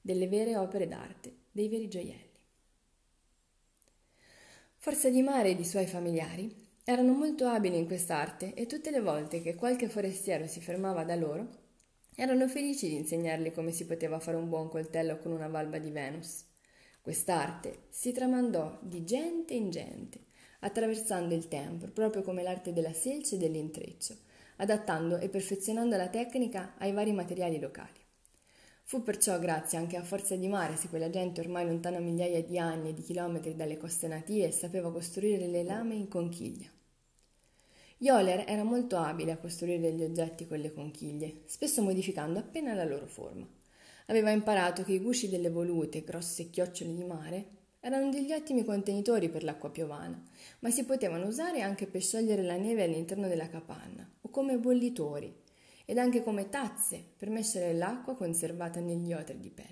delle 0.01 0.27
vere 0.27 0.58
opere 0.58 0.86
d'arte, 0.86 1.34
dei 1.50 1.70
veri 1.70 1.88
gioielli. 1.88 2.27
Forza 4.75 5.10
di 5.10 5.22
Mare 5.22 5.51
ed 5.51 5.62
i 5.62 5.65
suoi 5.65 5.86
familiari 5.86 6.68
erano 6.91 7.13
molto 7.13 7.46
abili 7.46 7.77
in 7.77 7.86
quest'arte 7.86 8.55
e 8.55 8.65
tutte 8.65 8.89
le 8.89 9.00
volte 9.00 9.43
che 9.43 9.53
qualche 9.53 9.88
forestiero 9.88 10.48
si 10.48 10.60
fermava 10.60 11.03
da 11.03 11.13
loro, 11.13 11.48
erano 12.15 12.48
felici 12.48 12.89
di 12.89 12.96
insegnargli 12.96 13.53
come 13.53 13.72
si 13.72 13.86
poteva 13.86 14.17
fare 14.17 14.38
un 14.38 14.50
buon 14.50 14.69
coltello 14.69 15.19
con 15.19 15.31
una 15.31 15.48
valva 15.48 15.77
di 15.77 15.91
Venus. 15.91 16.46
Quest'arte 17.00 17.84
si 17.89 18.12
tramandò 18.12 18.79
di 18.81 19.03
gente 19.03 19.53
in 19.53 19.69
gente, 19.69 20.19
attraversando 20.62 21.36
il 21.36 21.48
tempo, 21.48 21.86
proprio 21.89 22.24
come 22.24 22.41
l'arte 22.41 22.74
della 22.74 22.93
selce 22.93 23.36
e 23.36 23.38
dell'intreccio, 23.38 24.15
adattando 24.55 25.19
e 25.19 25.29
perfezionando 25.29 25.96
la 25.96 26.08
tecnica 26.08 26.74
ai 26.79 26.91
vari 26.91 27.12
materiali 27.13 27.60
locali. 27.60 28.00
Fu 28.81 29.03
perciò 29.03 29.38
grazie 29.38 29.77
anche 29.77 29.96
a 29.96 30.01
forza 30.03 30.36
di 30.36 30.48
mare 30.48 30.75
se 30.75 30.89
quella 30.89 31.12
gente 31.12 31.39
ormai 31.39 31.67
lontana 31.67 32.00
migliaia 32.00 32.41
di 32.41 32.58
anni 32.58 32.89
e 32.89 32.93
di 32.96 33.03
chilometri 33.03 33.55
dalle 33.55 33.77
coste 33.77 34.08
natie 34.08 34.50
sapeva 34.50 34.91
costruire 34.91 35.46
le 35.46 35.62
lame 35.62 35.93
in 35.93 36.08
conchiglia. 36.08 36.77
Joler 38.01 38.46
era 38.48 38.63
molto 38.63 38.96
abile 38.96 39.34
a 39.34 39.38
costruire 39.38 39.77
degli 39.77 40.03
oggetti 40.03 40.48
con 40.48 40.58
le 40.58 40.72
conchiglie, 40.72 41.41
spesso 41.48 41.82
modificando 41.82 42.39
appena 42.39 42.74
la 42.74 42.86
loro 42.86 43.08
forma. 43.08 43.46
Aveva 44.06 44.29
imparato 44.29 44.84
che 44.84 44.94
i 44.94 45.01
gusci 45.01 45.27
delle 45.27 45.50
volute, 45.50 46.06
grosse 46.06 46.50
chiocciole 46.50 46.96
di 46.96 47.03
mare, 47.03 47.48
erano 47.82 48.10
degli 48.10 48.32
ottimi 48.32 48.63
contenitori 48.63 49.27
per 49.27 49.44
l'acqua 49.44 49.70
piovana, 49.70 50.18
ma 50.60 50.70
si 50.70 50.86
potevano 50.86 51.27
usare 51.27 51.60
anche 51.60 51.88
per 51.88 52.01
sciogliere 52.01 52.41
la 52.41 52.56
neve 52.56 52.84
all'interno 52.84 53.27
della 53.27 53.50
capanna, 53.50 54.10
o 54.22 54.29
come 54.29 54.58
bollitori, 54.58 55.36
ed 55.84 55.98
anche 55.98 56.24
come 56.24 56.48
tazze 56.48 57.03
per 57.18 57.29
mescere 57.29 57.74
l'acqua 57.74 58.15
conservata 58.15 58.79
negli 58.79 59.12
otri 59.12 59.41
di 59.41 59.50
pelle. 59.50 59.68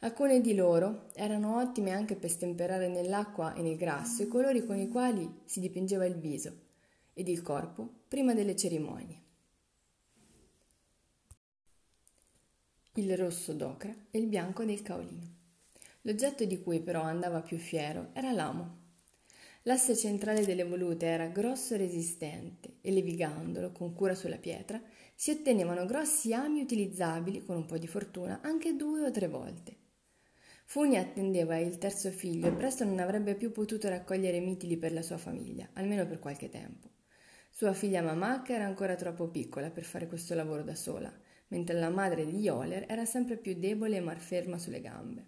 Alcune 0.00 0.40
di 0.40 0.56
loro 0.56 1.10
erano 1.14 1.58
ottime 1.60 1.92
anche 1.92 2.16
per 2.16 2.30
stemperare 2.30 2.88
nell'acqua 2.88 3.54
e 3.54 3.62
nel 3.62 3.76
grasso 3.76 4.24
i 4.24 4.26
colori 4.26 4.66
con 4.66 4.80
i 4.80 4.88
quali 4.88 5.42
si 5.44 5.60
dipingeva 5.60 6.04
il 6.04 6.16
viso 6.16 6.61
ed 7.14 7.28
il 7.28 7.42
corpo 7.42 7.88
prima 8.08 8.34
delle 8.34 8.56
cerimonie. 8.56 9.20
Il 12.94 13.16
rosso 13.16 13.52
d'ocra 13.52 13.94
e 14.10 14.18
il 14.18 14.26
bianco 14.26 14.64
del 14.64 14.82
caolino. 14.82 15.40
L'oggetto 16.02 16.44
di 16.44 16.60
cui 16.60 16.80
però 16.80 17.02
andava 17.02 17.40
più 17.40 17.56
fiero 17.56 18.10
era 18.12 18.32
l'amo. 18.32 18.80
L'asse 19.62 19.96
centrale 19.96 20.44
delle 20.44 20.64
volute 20.64 21.06
era 21.06 21.28
grosso 21.28 21.74
e 21.74 21.78
resistente 21.78 22.78
e 22.80 22.90
levigandolo 22.90 23.72
con 23.72 23.94
cura 23.94 24.14
sulla 24.14 24.36
pietra 24.36 24.82
si 25.14 25.30
ottenevano 25.30 25.86
grossi 25.86 26.34
ami 26.34 26.60
utilizzabili, 26.60 27.44
con 27.44 27.56
un 27.56 27.66
po' 27.66 27.78
di 27.78 27.86
fortuna, 27.86 28.40
anche 28.42 28.74
due 28.74 29.06
o 29.06 29.10
tre 29.10 29.28
volte. 29.28 29.76
Funi 30.64 30.96
attendeva 30.96 31.56
il 31.58 31.78
terzo 31.78 32.10
figlio 32.10 32.48
e 32.48 32.52
presto 32.52 32.84
non 32.84 32.98
avrebbe 32.98 33.36
più 33.36 33.52
potuto 33.52 33.88
raccogliere 33.88 34.40
mitili 34.40 34.76
per 34.76 34.92
la 34.92 35.02
sua 35.02 35.18
famiglia, 35.18 35.68
almeno 35.74 36.06
per 36.06 36.18
qualche 36.18 36.48
tempo. 36.48 36.88
Sua 37.54 37.74
figlia 37.74 38.00
Mamacca 38.00 38.54
era 38.54 38.64
ancora 38.64 38.96
troppo 38.96 39.28
piccola 39.28 39.70
per 39.70 39.84
fare 39.84 40.06
questo 40.06 40.34
lavoro 40.34 40.62
da 40.62 40.74
sola, 40.74 41.12
mentre 41.48 41.78
la 41.78 41.90
madre 41.90 42.24
di 42.24 42.38
Yoler 42.38 42.86
era 42.88 43.04
sempre 43.04 43.36
più 43.36 43.54
debole 43.54 43.98
e 43.98 44.00
malferma 44.00 44.56
sulle 44.56 44.80
gambe. 44.80 45.26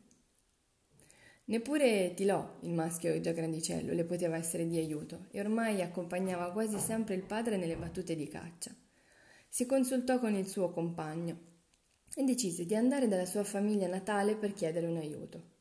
Neppure 1.44 2.14
Tilò, 2.14 2.60
il 2.62 2.72
maschio 2.72 3.20
già 3.20 3.32
grandicello, 3.32 3.92
le 3.92 4.04
poteva 4.04 4.36
essere 4.36 4.66
di 4.66 4.78
aiuto 4.78 5.26
e 5.30 5.38
ormai 5.38 5.82
accompagnava 5.82 6.50
quasi 6.50 6.78
sempre 6.78 7.14
il 7.14 7.22
padre 7.24 7.58
nelle 7.58 7.76
battute 7.76 8.16
di 8.16 8.26
caccia. 8.26 8.74
Si 9.46 9.66
consultò 9.66 10.18
con 10.18 10.34
il 10.34 10.48
suo 10.48 10.70
compagno 10.70 11.38
e 12.14 12.24
decise 12.24 12.64
di 12.64 12.74
andare 12.74 13.06
dalla 13.06 13.26
sua 13.26 13.44
famiglia 13.44 13.86
natale 13.86 14.34
per 14.34 14.54
chiedere 14.54 14.86
un 14.86 14.96
aiuto. 14.96 15.56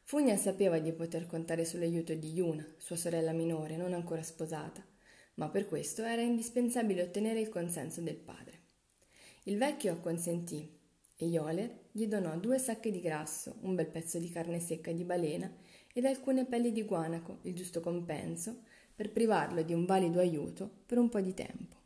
Fugna 0.00 0.34
sapeva 0.36 0.78
di 0.78 0.94
poter 0.94 1.26
contare 1.26 1.66
sull'aiuto 1.66 2.14
di 2.14 2.32
Yuna, 2.32 2.66
sua 2.78 2.96
sorella 2.96 3.32
minore, 3.32 3.76
non 3.76 3.92
ancora 3.92 4.22
sposata, 4.22 4.82
ma 5.36 5.48
per 5.48 5.66
questo 5.66 6.02
era 6.02 6.22
indispensabile 6.22 7.02
ottenere 7.02 7.40
il 7.40 7.48
consenso 7.48 8.00
del 8.00 8.16
padre. 8.16 8.60
Il 9.44 9.56
vecchio 9.56 9.92
acconsentì 9.92 10.70
e 11.16 11.26
Yoler 11.26 11.84
gli 11.92 12.06
donò 12.06 12.36
due 12.36 12.58
sacche 12.58 12.90
di 12.90 13.00
grasso, 13.00 13.56
un 13.60 13.74
bel 13.74 13.86
pezzo 13.86 14.18
di 14.18 14.30
carne 14.30 14.60
secca 14.60 14.92
di 14.92 15.04
balena 15.04 15.50
ed 15.92 16.04
alcune 16.04 16.44
pelli 16.44 16.72
di 16.72 16.82
guanaco, 16.82 17.38
il 17.42 17.54
giusto 17.54 17.80
compenso, 17.80 18.62
per 18.94 19.12
privarlo 19.12 19.62
di 19.62 19.72
un 19.72 19.84
valido 19.84 20.20
aiuto 20.20 20.70
per 20.84 20.98
un 20.98 21.08
po' 21.08 21.20
di 21.20 21.32
tempo. 21.32 21.76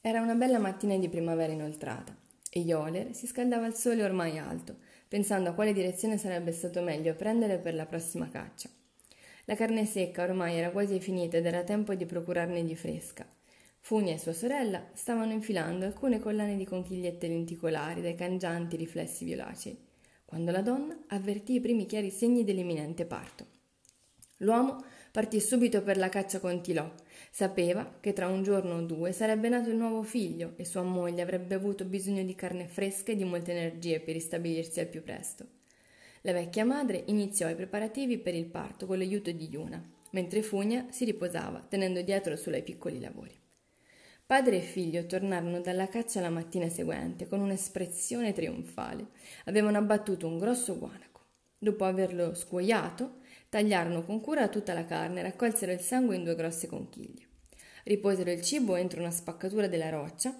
Era 0.00 0.20
una 0.20 0.34
bella 0.34 0.58
mattina 0.58 0.96
di 0.96 1.08
primavera 1.08 1.52
inoltrata 1.52 2.16
e 2.50 2.60
Yoler 2.60 3.14
si 3.14 3.26
scaldava 3.26 3.66
al 3.66 3.76
sole 3.76 4.04
ormai 4.04 4.38
alto, 4.38 4.76
pensando 5.06 5.50
a 5.50 5.52
quale 5.52 5.72
direzione 5.72 6.18
sarebbe 6.18 6.52
stato 6.52 6.82
meglio 6.82 7.14
prendere 7.14 7.58
per 7.58 7.74
la 7.74 7.86
prossima 7.86 8.28
caccia. 8.28 8.68
La 9.48 9.54
carne 9.54 9.86
secca 9.86 10.24
ormai 10.24 10.56
era 10.56 10.70
quasi 10.70 11.00
finita 11.00 11.38
ed 11.38 11.46
era 11.46 11.64
tempo 11.64 11.94
di 11.94 12.04
procurarne 12.04 12.62
di 12.64 12.76
fresca. 12.76 13.26
Funia 13.80 14.12
e 14.12 14.18
sua 14.18 14.34
sorella 14.34 14.90
stavano 14.92 15.32
infilando 15.32 15.86
alcune 15.86 16.18
collane 16.18 16.54
di 16.54 16.66
conchigliette 16.66 17.28
lenticolari 17.28 18.02
dai 18.02 18.14
cangianti 18.14 18.76
riflessi 18.76 19.24
violacei, 19.24 19.74
quando 20.26 20.50
la 20.50 20.60
donna 20.60 20.94
avvertì 21.06 21.54
i 21.54 21.60
primi 21.60 21.86
chiari 21.86 22.10
segni 22.10 22.44
dell'imminente 22.44 23.06
parto. 23.06 23.46
L'uomo 24.40 24.84
partì 25.10 25.40
subito 25.40 25.80
per 25.80 25.96
la 25.96 26.10
caccia 26.10 26.40
con 26.40 26.60
Tilò. 26.60 26.86
Sapeva 27.30 27.96
che 28.00 28.12
tra 28.12 28.26
un 28.26 28.42
giorno 28.42 28.74
o 28.74 28.82
due 28.82 29.12
sarebbe 29.12 29.48
nato 29.48 29.70
il 29.70 29.76
nuovo 29.76 30.02
figlio 30.02 30.52
e 30.56 30.66
sua 30.66 30.82
moglie 30.82 31.22
avrebbe 31.22 31.54
avuto 31.54 31.86
bisogno 31.86 32.22
di 32.22 32.34
carne 32.34 32.66
fresca 32.66 33.12
e 33.12 33.16
di 33.16 33.24
molte 33.24 33.52
energie 33.52 34.00
per 34.00 34.12
ristabilirsi 34.12 34.80
al 34.80 34.88
più 34.88 35.02
presto. 35.02 35.57
La 36.28 36.34
vecchia 36.34 36.66
madre 36.66 37.04
iniziò 37.06 37.48
i 37.48 37.54
preparativi 37.54 38.18
per 38.18 38.34
il 38.34 38.44
parto 38.44 38.84
con 38.84 38.98
l'aiuto 38.98 39.30
di 39.32 39.48
Yuna, 39.48 39.82
mentre 40.10 40.42
Fugna 40.42 40.88
si 40.90 41.06
riposava, 41.06 41.64
tenendo 41.66 42.02
dietro 42.02 42.36
solo 42.36 42.56
ai 42.56 42.62
piccoli 42.62 43.00
lavori. 43.00 43.34
Padre 44.26 44.58
e 44.58 44.60
figlio 44.60 45.06
tornarono 45.06 45.62
dalla 45.62 45.88
caccia 45.88 46.20
la 46.20 46.28
mattina 46.28 46.68
seguente 46.68 47.26
con 47.26 47.40
un'espressione 47.40 48.34
trionfale. 48.34 49.06
Avevano 49.46 49.78
abbattuto 49.78 50.26
un 50.26 50.36
grosso 50.36 50.76
guanaco. 50.76 51.22
Dopo 51.58 51.84
averlo 51.84 52.34
scuoiato, 52.34 53.20
Tagliarono 53.48 54.02
con 54.02 54.20
cura 54.20 54.48
tutta 54.48 54.74
la 54.74 54.84
carne 54.84 55.20
e 55.20 55.22
raccolsero 55.22 55.72
il 55.72 55.80
sangue 55.80 56.16
in 56.16 56.24
due 56.24 56.34
grosse 56.34 56.66
conchiglie. 56.66 57.26
Riposero 57.84 58.30
il 58.30 58.42
cibo 58.42 58.76
entro 58.76 59.00
una 59.00 59.10
spaccatura 59.10 59.66
della 59.66 59.88
roccia 59.88 60.36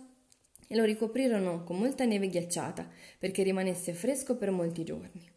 e 0.67 0.77
lo 0.77 0.85
ricoprirono 0.85 1.65
con 1.65 1.79
molta 1.79 2.05
neve 2.05 2.29
ghiacciata 2.29 2.87
perché 3.19 3.43
rimanesse 3.43 3.95
fresco 3.95 4.37
per 4.37 4.51
molti 4.51 4.85
giorni. 4.85 5.37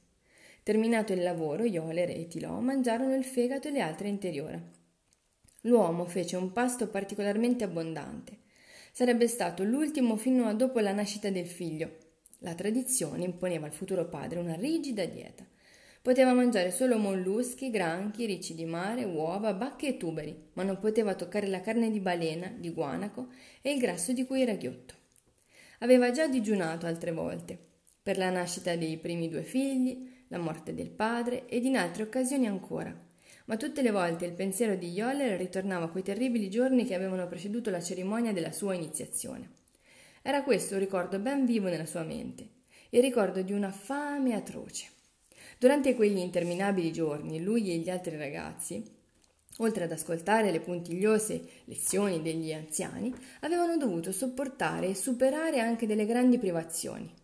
Terminato 0.63 1.11
il 1.11 1.23
lavoro, 1.23 1.65
Ioler 1.65 2.11
e 2.11 2.27
Tilò 2.27 2.59
mangiarono 2.59 3.15
il 3.15 3.23
fegato 3.23 3.67
e 3.67 3.71
le 3.71 3.81
altre 3.81 4.09
interiora. 4.09 4.61
L'uomo 5.61 6.05
fece 6.05 6.35
un 6.35 6.51
pasto 6.51 6.87
particolarmente 6.87 7.63
abbondante. 7.63 8.37
Sarebbe 8.91 9.27
stato 9.27 9.63
l'ultimo 9.63 10.17
fino 10.17 10.45
a 10.45 10.53
dopo 10.53 10.79
la 10.79 10.91
nascita 10.91 11.31
del 11.31 11.47
figlio. 11.47 11.97
La 12.39 12.53
tradizione 12.53 13.23
imponeva 13.23 13.65
al 13.65 13.73
futuro 13.73 14.07
padre 14.07 14.39
una 14.39 14.53
rigida 14.53 15.05
dieta. 15.05 15.47
Poteva 15.99 16.33
mangiare 16.33 16.69
solo 16.69 16.97
molluschi, 16.97 17.71
granchi, 17.71 18.25
ricci 18.25 18.53
di 18.53 18.65
mare, 18.65 19.03
uova, 19.03 19.53
bacche 19.53 19.87
e 19.87 19.97
tuberi, 19.97 20.49
ma 20.53 20.61
non 20.61 20.77
poteva 20.77 21.15
toccare 21.15 21.47
la 21.47 21.61
carne 21.61 21.89
di 21.89 21.99
balena, 21.99 22.53
di 22.55 22.69
guanaco 22.69 23.29
e 23.61 23.71
il 23.71 23.79
grasso 23.79 24.11
di 24.13 24.25
cui 24.25 24.41
era 24.41 24.53
ghiotto. 24.53 24.93
Aveva 25.79 26.11
già 26.11 26.27
digiunato 26.27 26.85
altre 26.85 27.11
volte, 27.11 27.57
per 28.01 28.17
la 28.17 28.29
nascita 28.29 28.75
dei 28.75 28.97
primi 28.97 29.29
due 29.29 29.43
figli, 29.43 30.09
la 30.31 30.39
morte 30.39 30.73
del 30.73 30.89
padre 30.89 31.45
ed 31.47 31.65
in 31.65 31.75
altre 31.75 32.03
occasioni 32.03 32.47
ancora. 32.47 32.97
Ma 33.45 33.57
tutte 33.57 33.81
le 33.81 33.91
volte 33.91 34.25
il 34.25 34.31
pensiero 34.31 34.75
di 34.75 34.87
Yoller 34.87 35.37
ritornava 35.37 35.85
a 35.85 35.89
quei 35.89 36.03
terribili 36.03 36.49
giorni 36.49 36.85
che 36.85 36.95
avevano 36.95 37.27
preceduto 37.27 37.69
la 37.69 37.81
cerimonia 37.81 38.31
della 38.31 38.53
sua 38.53 38.73
iniziazione. 38.73 39.49
Era 40.21 40.43
questo 40.43 40.75
un 40.75 40.79
ricordo 40.79 41.19
ben 41.19 41.45
vivo 41.45 41.67
nella 41.67 41.85
sua 41.85 42.03
mente, 42.03 42.47
il 42.91 43.01
ricordo 43.01 43.41
di 43.41 43.51
una 43.51 43.71
fame 43.71 44.33
atroce. 44.33 44.87
Durante 45.57 45.95
quegli 45.95 46.17
interminabili 46.17 46.93
giorni, 46.93 47.43
lui 47.43 47.69
e 47.69 47.77
gli 47.77 47.89
altri 47.89 48.15
ragazzi, 48.15 48.83
oltre 49.57 49.83
ad 49.83 49.91
ascoltare 49.91 50.51
le 50.51 50.61
puntigliose 50.61 51.43
lezioni 51.65 52.21
degli 52.21 52.53
anziani, 52.53 53.13
avevano 53.41 53.75
dovuto 53.75 54.13
sopportare 54.13 54.87
e 54.87 54.95
superare 54.95 55.59
anche 55.59 55.85
delle 55.85 56.05
grandi 56.05 56.37
privazioni. 56.37 57.19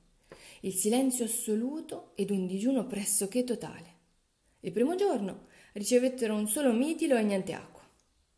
Il 0.62 0.74
silenzio 0.74 1.26
assoluto 1.26 2.12
ed 2.16 2.32
un 2.32 2.48
digiuno 2.48 2.88
pressoché 2.88 3.44
totale. 3.44 3.96
Il 4.62 4.72
primo 4.72 4.96
giorno 4.96 5.46
ricevettero 5.74 6.34
un 6.34 6.48
solo 6.48 6.74
mitilo 6.74 7.16
e 7.16 7.24
niente 7.24 7.54
acqua. 7.54 7.88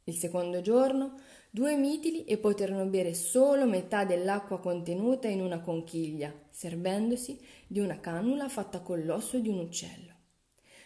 Il 0.04 0.16
secondo 0.16 0.62
giorno 0.62 1.20
due 1.50 1.76
mitili 1.78 2.26
e 2.26 2.38
poterono 2.38 2.86
bere 2.86 3.14
solo 3.14 3.66
metà 3.66 4.04
dell'acqua 4.04 4.60
contenuta 4.60 5.28
in 5.28 5.42
una 5.42 5.62
conchiglia, 5.62 6.34
servendosi 6.50 7.40
di 7.66 7.80
una 7.80 8.00
cannula 8.00 8.50
fatta 8.50 8.82
con 8.82 9.04
l'osso 9.06 9.40
di 9.40 9.48
un 9.48 9.60
uccello. 9.60 10.14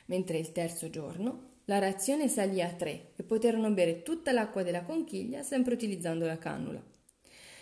Mentre 0.06 0.38
il 0.38 0.52
terzo 0.52 0.90
giorno 0.90 1.52
la 1.66 1.80
razione 1.80 2.28
salì 2.28 2.62
a 2.62 2.74
tre 2.74 3.14
e 3.16 3.24
poterono 3.24 3.72
bere 3.72 4.04
tutta 4.04 4.32
l'acqua 4.34 4.64
della 4.64 4.84
conchiglia 4.84 5.42
sempre 5.42 5.74
utilizzando 5.74 6.26
la 6.26 6.38
cannula. 6.38 6.84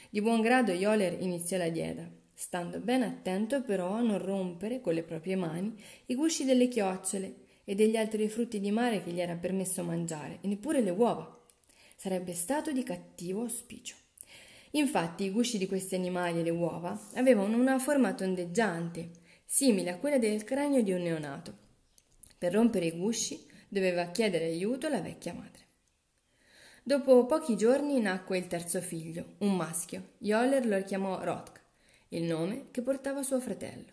Di 0.10 0.22
buon 0.22 0.42
grado 0.42 0.72
Yoler 0.72 1.22
iniziò 1.22 1.58
la 1.58 1.70
dieta, 1.70 2.20
stando 2.42 2.80
ben 2.80 3.04
attento 3.04 3.62
però 3.62 3.94
a 3.94 4.02
non 4.02 4.18
rompere 4.18 4.82
con 4.82 4.96
le 4.96 5.04
proprie 5.04 5.36
mani 5.36 5.80
i 6.08 6.16
gusci 6.16 6.44
delle 6.44 6.70
chiocciole 6.70 7.36
e 7.64 7.76
degli 7.76 7.96
altri 7.96 8.28
frutti 8.30 8.60
di 8.60 8.72
mare 8.72 9.04
che 9.04 9.12
gli 9.12 9.22
era 9.22 9.36
permesso 9.36 9.84
mangiare, 9.84 10.40
e 10.42 10.48
neppure 10.48 10.82
le 10.82 10.90
uova 10.90 11.40
sarebbe 11.96 12.34
stato 12.34 12.72
di 12.72 12.82
cattivo 12.82 13.42
auspicio. 13.42 13.96
Infatti 14.72 15.26
i 15.26 15.30
gusci 15.30 15.60
di 15.60 15.68
questi 15.68 15.94
animali 15.94 16.40
e 16.40 16.44
le 16.44 16.50
uova 16.50 17.00
avevano 17.14 17.56
una 17.58 17.78
forma 17.78 18.16
tondeggiante, 18.16 19.12
simile 19.46 19.92
a 19.92 19.98
quella 19.98 20.18
del 20.18 20.44
cranio 20.44 20.82
di 20.82 20.92
un 20.94 21.04
neonato. 21.04 21.56
Per 22.40 22.54
rompere 22.54 22.88
i 22.88 22.98
gusci 22.98 23.46
doveva 23.68 24.08
chiedere 24.08 24.46
aiuto 24.46 24.88
alla 24.88 25.02
vecchia 25.02 25.34
madre. 25.34 25.62
Dopo 26.82 27.28
pochi 27.28 27.56
giorni 27.56 28.00
nacque 28.00 28.40
il 28.40 28.48
terzo 28.48 28.82
figlio, 28.82 29.36
un 29.40 29.56
maschio. 29.56 30.14
Joller 30.18 30.66
lo 30.66 30.84
chiamò 30.84 31.24
Rotk, 31.24 31.61
il 32.14 32.24
nome 32.24 32.66
che 32.72 32.82
portava 32.82 33.24
suo 33.24 33.40
fratello. 33.40 33.86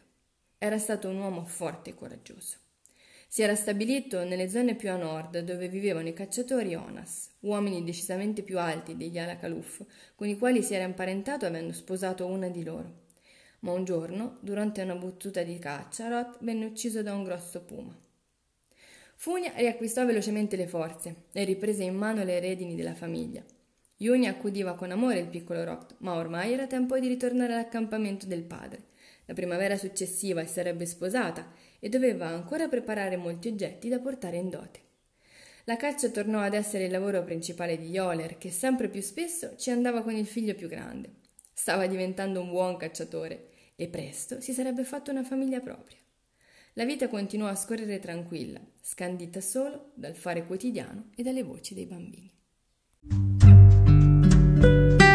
Era 0.58 0.76
stato 0.78 1.08
un 1.08 1.18
uomo 1.18 1.44
forte 1.44 1.90
e 1.90 1.94
coraggioso. 1.94 2.56
Si 3.28 3.42
era 3.42 3.54
stabilito 3.54 4.24
nelle 4.24 4.48
zone 4.48 4.74
più 4.74 4.90
a 4.90 4.96
nord, 4.96 5.38
dove 5.40 5.68
vivevano 5.68 6.08
i 6.08 6.14
cacciatori 6.14 6.74
Onas, 6.74 7.30
uomini 7.40 7.84
decisamente 7.84 8.42
più 8.42 8.58
alti 8.58 8.96
degli 8.96 9.18
Alakaluf, 9.18 9.84
con 10.16 10.26
i 10.26 10.36
quali 10.36 10.64
si 10.64 10.74
era 10.74 10.82
imparentato 10.82 11.46
avendo 11.46 11.72
sposato 11.72 12.26
una 12.26 12.48
di 12.48 12.64
loro. 12.64 13.06
Ma 13.60 13.70
un 13.70 13.84
giorno, 13.84 14.38
durante 14.40 14.82
una 14.82 14.96
battuta 14.96 15.44
di 15.44 15.58
caccia, 15.60 16.08
Roth 16.08 16.38
venne 16.40 16.64
ucciso 16.64 17.04
da 17.04 17.14
un 17.14 17.22
grosso 17.22 17.62
puma. 17.62 17.96
Funia 19.14 19.52
riacquistò 19.54 20.04
velocemente 20.04 20.56
le 20.56 20.66
forze 20.66 21.26
e 21.32 21.44
riprese 21.44 21.84
in 21.84 21.94
mano 21.94 22.24
le 22.24 22.40
redini 22.40 22.74
della 22.74 22.94
famiglia. 22.94 23.44
Yuni 24.00 24.28
accudiva 24.28 24.74
con 24.74 24.92
amore 24.92 25.18
il 25.18 25.26
piccolo 25.26 25.64
Roth, 25.64 25.96
ma 25.98 26.14
ormai 26.14 26.52
era 26.52 26.68
tempo 26.68 26.98
di 26.98 27.08
ritornare 27.08 27.54
all'accampamento 27.54 28.26
del 28.26 28.44
padre. 28.44 28.86
La 29.24 29.34
primavera 29.34 29.76
successiva 29.76 30.44
si 30.44 30.52
sarebbe 30.52 30.86
sposata 30.86 31.50
e 31.80 31.88
doveva 31.88 32.26
ancora 32.26 32.68
preparare 32.68 33.16
molti 33.16 33.48
oggetti 33.48 33.88
da 33.88 33.98
portare 33.98 34.36
in 34.36 34.50
dote. 34.50 34.80
La 35.64 35.76
caccia 35.76 36.10
tornò 36.10 36.40
ad 36.40 36.54
essere 36.54 36.84
il 36.84 36.92
lavoro 36.92 37.22
principale 37.24 37.76
di 37.76 37.90
Yoler, 37.90 38.38
che 38.38 38.50
sempre 38.50 38.88
più 38.88 39.02
spesso 39.02 39.56
ci 39.56 39.70
andava 39.70 40.02
con 40.02 40.14
il 40.14 40.26
figlio 40.26 40.54
più 40.54 40.68
grande. 40.68 41.16
Stava 41.52 41.86
diventando 41.86 42.40
un 42.40 42.50
buon 42.50 42.76
cacciatore 42.76 43.48
e 43.74 43.88
presto 43.88 44.40
si 44.40 44.52
sarebbe 44.52 44.84
fatto 44.84 45.10
una 45.10 45.24
famiglia 45.24 45.60
propria. 45.60 45.98
La 46.74 46.84
vita 46.84 47.08
continuò 47.08 47.48
a 47.48 47.56
scorrere 47.56 47.98
tranquilla, 47.98 48.60
scandita 48.80 49.40
solo 49.40 49.90
dal 49.94 50.14
fare 50.14 50.46
quotidiano 50.46 51.10
e 51.16 51.24
dalle 51.24 51.42
voci 51.42 51.74
dei 51.74 51.86
bambini. 51.86 53.37
Bye. 54.68 55.07